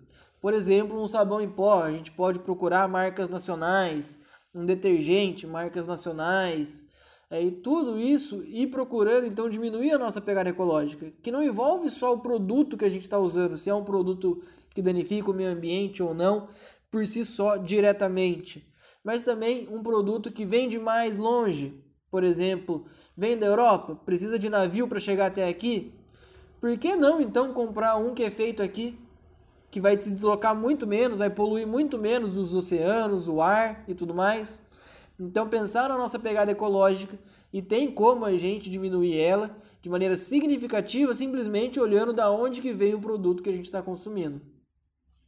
Por 0.43 0.53
exemplo, 0.53 1.01
um 1.01 1.07
sabão 1.07 1.39
em 1.39 1.47
pó, 1.47 1.83
a 1.83 1.91
gente 1.91 2.11
pode 2.11 2.39
procurar 2.39 2.85
marcas 2.89 3.29
nacionais, 3.29 4.23
um 4.53 4.65
detergente, 4.65 5.47
marcas 5.47 5.87
nacionais, 5.87 6.85
é, 7.31 7.41
e 7.41 7.49
tudo 7.49 7.97
isso 7.97 8.43
ir 8.47 8.67
procurando 8.67 9.25
então 9.25 9.49
diminuir 9.49 9.93
a 9.93 9.97
nossa 9.97 10.19
pegada 10.19 10.49
ecológica, 10.49 11.13
que 11.23 11.31
não 11.31 11.41
envolve 11.41 11.89
só 11.89 12.13
o 12.13 12.19
produto 12.19 12.75
que 12.75 12.83
a 12.83 12.89
gente 12.89 13.03
está 13.03 13.17
usando, 13.17 13.57
se 13.57 13.69
é 13.69 13.73
um 13.73 13.85
produto 13.85 14.43
que 14.75 14.81
danifica 14.81 15.31
o 15.31 15.33
meio 15.33 15.49
ambiente 15.49 16.03
ou 16.03 16.13
não, 16.13 16.49
por 16.91 17.07
si 17.07 17.23
só 17.25 17.55
diretamente, 17.55 18.69
mas 19.01 19.23
também 19.23 19.69
um 19.71 19.81
produto 19.81 20.29
que 20.29 20.45
vem 20.45 20.67
de 20.67 20.77
mais 20.77 21.19
longe, 21.19 21.81
por 22.11 22.21
exemplo, 22.21 22.83
vem 23.15 23.37
da 23.37 23.45
Europa, 23.45 23.95
precisa 24.05 24.37
de 24.37 24.49
navio 24.49 24.89
para 24.89 24.99
chegar 24.99 25.27
até 25.27 25.47
aqui, 25.47 25.93
por 26.59 26.77
que 26.77 26.97
não 26.97 27.21
então 27.21 27.53
comprar 27.53 27.95
um 27.95 28.13
que 28.13 28.23
é 28.23 28.29
feito 28.29 28.61
aqui? 28.61 28.99
Que 29.73 29.81
vai 29.81 29.99
se 29.99 30.11
deslocar 30.11 30.55
muito 30.55 30.85
menos, 30.85 31.17
vai 31.17 31.31
poluir 31.31 31.65
muito 31.65 31.97
menos 31.97 32.37
os 32.37 32.53
oceanos, 32.53 33.27
o 33.27 33.41
ar 33.41 33.83
e 33.87 33.95
tudo 33.95 34.13
mais. 34.13 34.61
Então, 35.19 35.49
pensar 35.49 35.89
na 35.89 35.97
nossa 35.97 36.19
pegada 36.19 36.51
ecológica 36.51 37.17
e 37.51 37.59
tem 37.59 37.89
como 37.89 38.23
a 38.23 38.37
gente 38.37 38.69
diminuir 38.69 39.17
ela 39.17 39.49
de 39.81 39.89
maneira 39.89 40.15
significativa, 40.15 41.11
simplesmente 41.15 41.79
olhando 41.79 42.13
da 42.13 42.29
onde 42.29 42.61
que 42.61 42.71
vem 42.71 42.93
o 42.93 43.01
produto 43.01 43.41
que 43.41 43.49
a 43.49 43.51
gente 43.53 43.65
está 43.65 43.81
consumindo. 43.81 44.39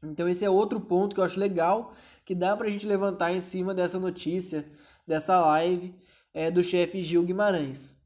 Então, 0.03 0.29
esse 0.29 0.45
é 0.45 0.49
outro 0.49 0.79
ponto 0.79 1.15
que 1.15 1.19
eu 1.19 1.25
acho 1.25 1.39
legal, 1.39 1.91
que 2.23 2.35
dá 2.35 2.55
para 2.55 2.67
a 2.67 2.69
gente 2.69 2.85
levantar 2.85 3.33
em 3.33 3.41
cima 3.41 3.73
dessa 3.73 3.99
notícia, 3.99 4.63
dessa 5.07 5.41
live 5.41 5.95
é, 6.35 6.51
do 6.51 6.61
chefe 6.61 7.01
Gil 7.01 7.23
Guimarães. 7.23 7.97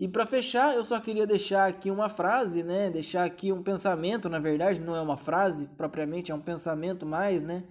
E 0.00 0.06
para 0.06 0.24
fechar, 0.24 0.76
eu 0.76 0.84
só 0.84 1.00
queria 1.00 1.26
deixar 1.26 1.66
aqui 1.66 1.90
uma 1.90 2.08
frase, 2.08 2.62
né? 2.62 2.88
Deixar 2.88 3.24
aqui 3.24 3.50
um 3.50 3.64
pensamento, 3.64 4.28
na 4.28 4.38
verdade, 4.38 4.78
não 4.78 4.94
é 4.94 5.00
uma 5.00 5.16
frase 5.16 5.66
propriamente, 5.76 6.30
é 6.30 6.34
um 6.34 6.40
pensamento 6.40 7.04
mais, 7.04 7.42
né? 7.42 7.64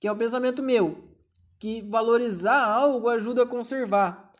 Que 0.00 0.06
é 0.06 0.12
um 0.12 0.16
pensamento 0.16 0.62
meu, 0.62 1.02
que 1.58 1.82
valorizar 1.82 2.64
algo 2.64 3.08
ajuda 3.08 3.42
a 3.42 3.46
conservar. 3.46 4.30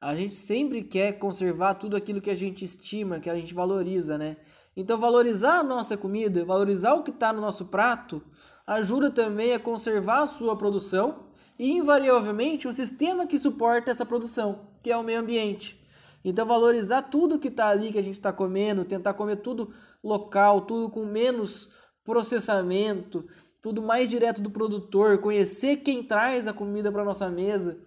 A 0.00 0.14
gente 0.14 0.36
sempre 0.36 0.84
quer 0.84 1.18
conservar 1.18 1.74
tudo 1.74 1.96
aquilo 1.96 2.20
que 2.20 2.30
a 2.30 2.36
gente 2.36 2.64
estima, 2.64 3.18
que 3.18 3.28
a 3.28 3.34
gente 3.34 3.52
valoriza, 3.52 4.16
né? 4.16 4.36
Então, 4.76 4.96
valorizar 4.96 5.58
a 5.58 5.64
nossa 5.64 5.96
comida, 5.96 6.44
valorizar 6.44 6.94
o 6.94 7.02
que 7.02 7.10
está 7.10 7.32
no 7.32 7.40
nosso 7.40 7.64
prato, 7.64 8.22
ajuda 8.64 9.10
também 9.10 9.52
a 9.52 9.58
conservar 9.58 10.22
a 10.22 10.26
sua 10.28 10.56
produção 10.56 11.26
e, 11.58 11.72
invariavelmente, 11.72 12.68
o 12.68 12.72
sistema 12.72 13.26
que 13.26 13.36
suporta 13.36 13.90
essa 13.90 14.06
produção, 14.06 14.68
que 14.80 14.92
é 14.92 14.96
o 14.96 15.02
meio 15.02 15.18
ambiente. 15.18 15.77
Então, 16.24 16.46
valorizar 16.46 17.02
tudo 17.02 17.38
que 17.38 17.48
está 17.48 17.68
ali, 17.68 17.92
que 17.92 17.98
a 17.98 18.02
gente 18.02 18.14
está 18.14 18.32
comendo, 18.32 18.84
tentar 18.84 19.14
comer 19.14 19.36
tudo 19.36 19.72
local, 20.02 20.62
tudo 20.62 20.90
com 20.90 21.04
menos 21.04 21.70
processamento, 22.04 23.24
tudo 23.60 23.82
mais 23.82 24.08
direto 24.08 24.40
do 24.42 24.50
produtor, 24.50 25.18
conhecer 25.18 25.78
quem 25.78 26.02
traz 26.02 26.46
a 26.46 26.52
comida 26.52 26.90
para 26.90 27.04
nossa 27.04 27.28
mesa. 27.28 27.80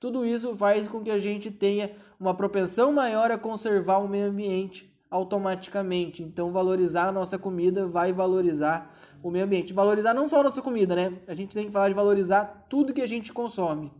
Tudo 0.00 0.24
isso 0.24 0.54
faz 0.54 0.86
com 0.86 1.02
que 1.02 1.10
a 1.10 1.18
gente 1.18 1.50
tenha 1.50 1.92
uma 2.20 2.34
propensão 2.34 2.92
maior 2.92 3.30
a 3.30 3.38
conservar 3.38 3.98
o 3.98 4.08
meio 4.08 4.30
ambiente 4.30 4.88
automaticamente. 5.10 6.22
Então, 6.22 6.52
valorizar 6.52 7.08
a 7.08 7.12
nossa 7.12 7.38
comida 7.38 7.86
vai 7.86 8.12
valorizar 8.12 8.94
o 9.22 9.30
meio 9.30 9.44
ambiente. 9.44 9.72
Valorizar 9.72 10.14
não 10.14 10.28
só 10.28 10.40
a 10.40 10.44
nossa 10.44 10.62
comida, 10.62 10.94
né? 10.94 11.18
A 11.26 11.34
gente 11.34 11.54
tem 11.54 11.66
que 11.66 11.72
falar 11.72 11.88
de 11.88 11.94
valorizar 11.94 12.66
tudo 12.68 12.92
que 12.92 13.00
a 13.00 13.06
gente 13.06 13.32
consome. 13.32 13.92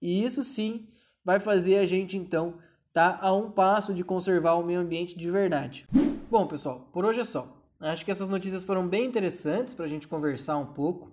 E 0.00 0.24
isso 0.24 0.42
sim 0.42 0.88
vai 1.24 1.38
fazer 1.38 1.78
a 1.78 1.86
gente 1.86 2.16
então 2.16 2.58
tá 2.92 3.18
a 3.22 3.32
um 3.32 3.50
passo 3.50 3.94
de 3.94 4.04
conservar 4.04 4.54
o 4.54 4.62
meio 4.62 4.80
ambiente 4.80 5.16
de 5.16 5.30
verdade. 5.30 5.88
Bom, 6.30 6.46
pessoal, 6.46 6.88
por 6.92 7.04
hoje 7.04 7.20
é 7.20 7.24
só. 7.24 7.48
Acho 7.80 8.04
que 8.04 8.10
essas 8.10 8.28
notícias 8.28 8.64
foram 8.64 8.86
bem 8.86 9.04
interessantes 9.04 9.74
para 9.74 9.86
a 9.86 9.88
gente 9.88 10.06
conversar 10.06 10.56
um 10.58 10.66
pouco. 10.66 11.10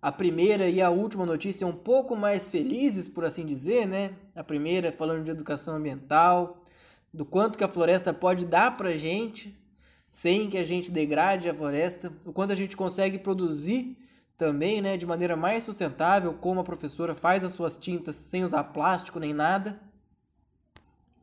A 0.00 0.12
primeira 0.12 0.68
e 0.68 0.80
a 0.80 0.90
última 0.90 1.26
notícia 1.26 1.66
um 1.66 1.72
pouco 1.72 2.16
mais 2.16 2.48
felizes, 2.48 3.08
por 3.08 3.24
assim 3.24 3.44
dizer, 3.44 3.86
né? 3.86 4.12
A 4.34 4.44
primeira 4.44 4.92
falando 4.92 5.24
de 5.24 5.30
educação 5.30 5.74
ambiental, 5.74 6.62
do 7.12 7.24
quanto 7.24 7.58
que 7.58 7.64
a 7.64 7.68
floresta 7.68 8.14
pode 8.14 8.46
dar 8.46 8.76
para 8.76 8.90
a 8.90 8.96
gente 8.96 9.58
sem 10.10 10.48
que 10.48 10.56
a 10.56 10.64
gente 10.64 10.90
degrade 10.90 11.48
a 11.48 11.54
floresta, 11.54 12.12
o 12.24 12.32
quanto 12.32 12.52
a 12.52 12.56
gente 12.56 12.76
consegue 12.76 13.18
produzir 13.18 13.96
também, 14.36 14.80
né, 14.80 14.96
de 14.96 15.04
maneira 15.04 15.36
mais 15.36 15.64
sustentável, 15.64 16.32
como 16.32 16.60
a 16.60 16.64
professora 16.64 17.14
faz 17.14 17.44
as 17.44 17.52
suas 17.52 17.76
tintas 17.76 18.16
sem 18.16 18.44
usar 18.44 18.64
plástico 18.64 19.18
nem 19.18 19.34
nada. 19.34 19.78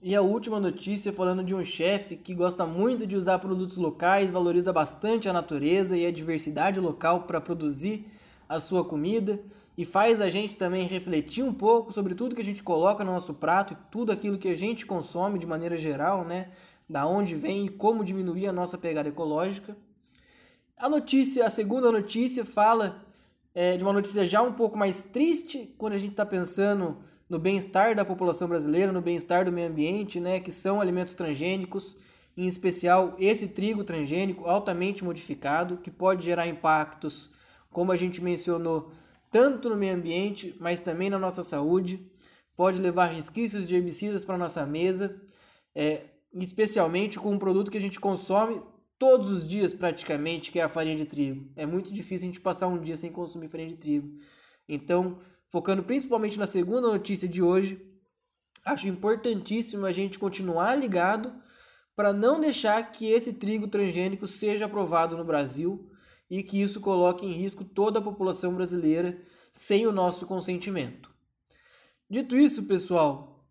E 0.07 0.13
a 0.13 0.21
última 0.21 0.59
notícia 0.59 1.11
falando 1.11 1.43
de 1.43 1.55
um 1.55 1.65
chefe 1.65 2.15
que 2.15 2.35
gosta 2.35 2.63
muito 2.67 3.07
de 3.07 3.15
usar 3.15 3.39
produtos 3.39 3.77
locais, 3.77 4.31
valoriza 4.31 4.71
bastante 4.71 5.27
a 5.27 5.33
natureza 5.33 5.97
e 5.97 6.05
a 6.05 6.11
diversidade 6.11 6.79
local 6.79 7.23
para 7.23 7.41
produzir 7.41 8.05
a 8.47 8.59
sua 8.59 8.85
comida 8.85 9.41
e 9.75 9.83
faz 9.83 10.21
a 10.21 10.29
gente 10.29 10.57
também 10.57 10.85
refletir 10.85 11.43
um 11.43 11.51
pouco 11.51 11.91
sobre 11.91 12.13
tudo 12.13 12.35
que 12.35 12.41
a 12.43 12.45
gente 12.45 12.61
coloca 12.61 13.03
no 13.03 13.13
nosso 13.13 13.33
prato 13.33 13.73
e 13.73 13.77
tudo 13.89 14.11
aquilo 14.11 14.37
que 14.37 14.47
a 14.47 14.53
gente 14.53 14.85
consome 14.85 15.39
de 15.39 15.47
maneira 15.47 15.75
geral, 15.75 16.23
né? 16.23 16.51
Da 16.87 17.07
onde 17.07 17.33
vem 17.33 17.65
e 17.65 17.69
como 17.69 18.05
diminuir 18.05 18.45
a 18.45 18.53
nossa 18.53 18.77
pegada 18.77 19.09
ecológica. 19.09 19.75
A 20.77 20.87
notícia, 20.87 21.47
a 21.47 21.49
segunda 21.49 21.91
notícia 21.91 22.45
fala 22.45 23.03
é, 23.55 23.75
de 23.75 23.83
uma 23.83 23.91
notícia 23.91 24.23
já 24.23 24.43
um 24.43 24.53
pouco 24.53 24.77
mais 24.77 25.03
triste 25.03 25.73
quando 25.79 25.93
a 25.93 25.97
gente 25.97 26.11
está 26.11 26.27
pensando 26.27 26.99
no 27.29 27.39
bem-estar 27.39 27.95
da 27.95 28.05
população 28.05 28.47
brasileira, 28.47 28.91
no 28.91 29.01
bem-estar 29.01 29.45
do 29.45 29.51
meio 29.51 29.69
ambiente, 29.69 30.19
né, 30.19 30.39
que 30.39 30.51
são 30.51 30.79
alimentos 30.79 31.15
transgênicos, 31.15 31.97
em 32.37 32.45
especial 32.45 33.15
esse 33.17 33.49
trigo 33.49 33.83
transgênico 33.83 34.45
altamente 34.45 35.03
modificado, 35.03 35.77
que 35.77 35.89
pode 35.89 36.25
gerar 36.25 36.47
impactos, 36.47 37.29
como 37.71 37.91
a 37.91 37.97
gente 37.97 38.21
mencionou, 38.21 38.91
tanto 39.31 39.69
no 39.69 39.75
meio 39.75 39.95
ambiente, 39.95 40.55
mas 40.59 40.79
também 40.79 41.09
na 41.09 41.19
nossa 41.19 41.43
saúde, 41.43 42.09
pode 42.55 42.79
levar 42.79 43.07
resquícios 43.07 43.67
de 43.67 43.75
herbicidas 43.75 44.23
para 44.23 44.37
nossa 44.37 44.65
mesa, 44.65 45.19
é, 45.73 46.03
especialmente 46.33 47.19
com 47.19 47.31
um 47.31 47.39
produto 47.39 47.71
que 47.71 47.77
a 47.77 47.81
gente 47.81 47.99
consome 47.99 48.61
todos 48.97 49.31
os 49.31 49.47
dias 49.47 49.73
praticamente, 49.73 50.51
que 50.51 50.59
é 50.59 50.63
a 50.63 50.69
farinha 50.69 50.95
de 50.95 51.05
trigo. 51.05 51.49
É 51.55 51.65
muito 51.65 51.93
difícil 51.93 52.29
a 52.29 52.31
gente 52.31 52.41
passar 52.41 52.67
um 52.67 52.79
dia 52.79 52.95
sem 52.95 53.11
consumir 53.11 53.49
farinha 53.49 53.69
de 53.69 53.75
trigo. 53.75 54.17
Então, 54.67 55.17
focando 55.49 55.83
principalmente 55.83 56.37
na 56.37 56.47
segunda 56.47 56.87
notícia 56.87 57.27
de 57.27 57.41
hoje, 57.41 57.81
acho 58.65 58.87
importantíssimo 58.87 59.85
a 59.85 59.91
gente 59.91 60.19
continuar 60.19 60.75
ligado 60.75 61.33
para 61.95 62.11
não 62.11 62.39
deixar 62.39 62.91
que 62.91 63.09
esse 63.09 63.33
trigo 63.33 63.67
transgênico 63.67 64.27
seja 64.27 64.65
aprovado 64.65 65.15
no 65.15 65.23
Brasil 65.23 65.89
e 66.29 66.43
que 66.43 66.61
isso 66.61 66.81
coloque 66.81 67.25
em 67.25 67.31
risco 67.31 67.63
toda 67.63 67.99
a 67.99 68.01
população 68.01 68.55
brasileira 68.55 69.21
sem 69.51 69.87
o 69.87 69.91
nosso 69.91 70.25
consentimento. 70.25 71.09
Dito 72.09 72.35
isso, 72.35 72.63
pessoal, 72.63 73.45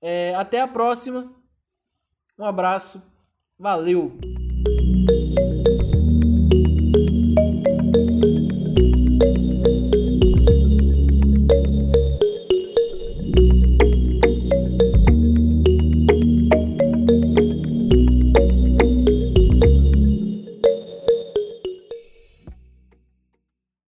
é, 0.00 0.34
até 0.34 0.60
a 0.60 0.68
próxima. 0.68 1.34
Um 2.38 2.44
abraço, 2.44 3.02
valeu! 3.58 4.39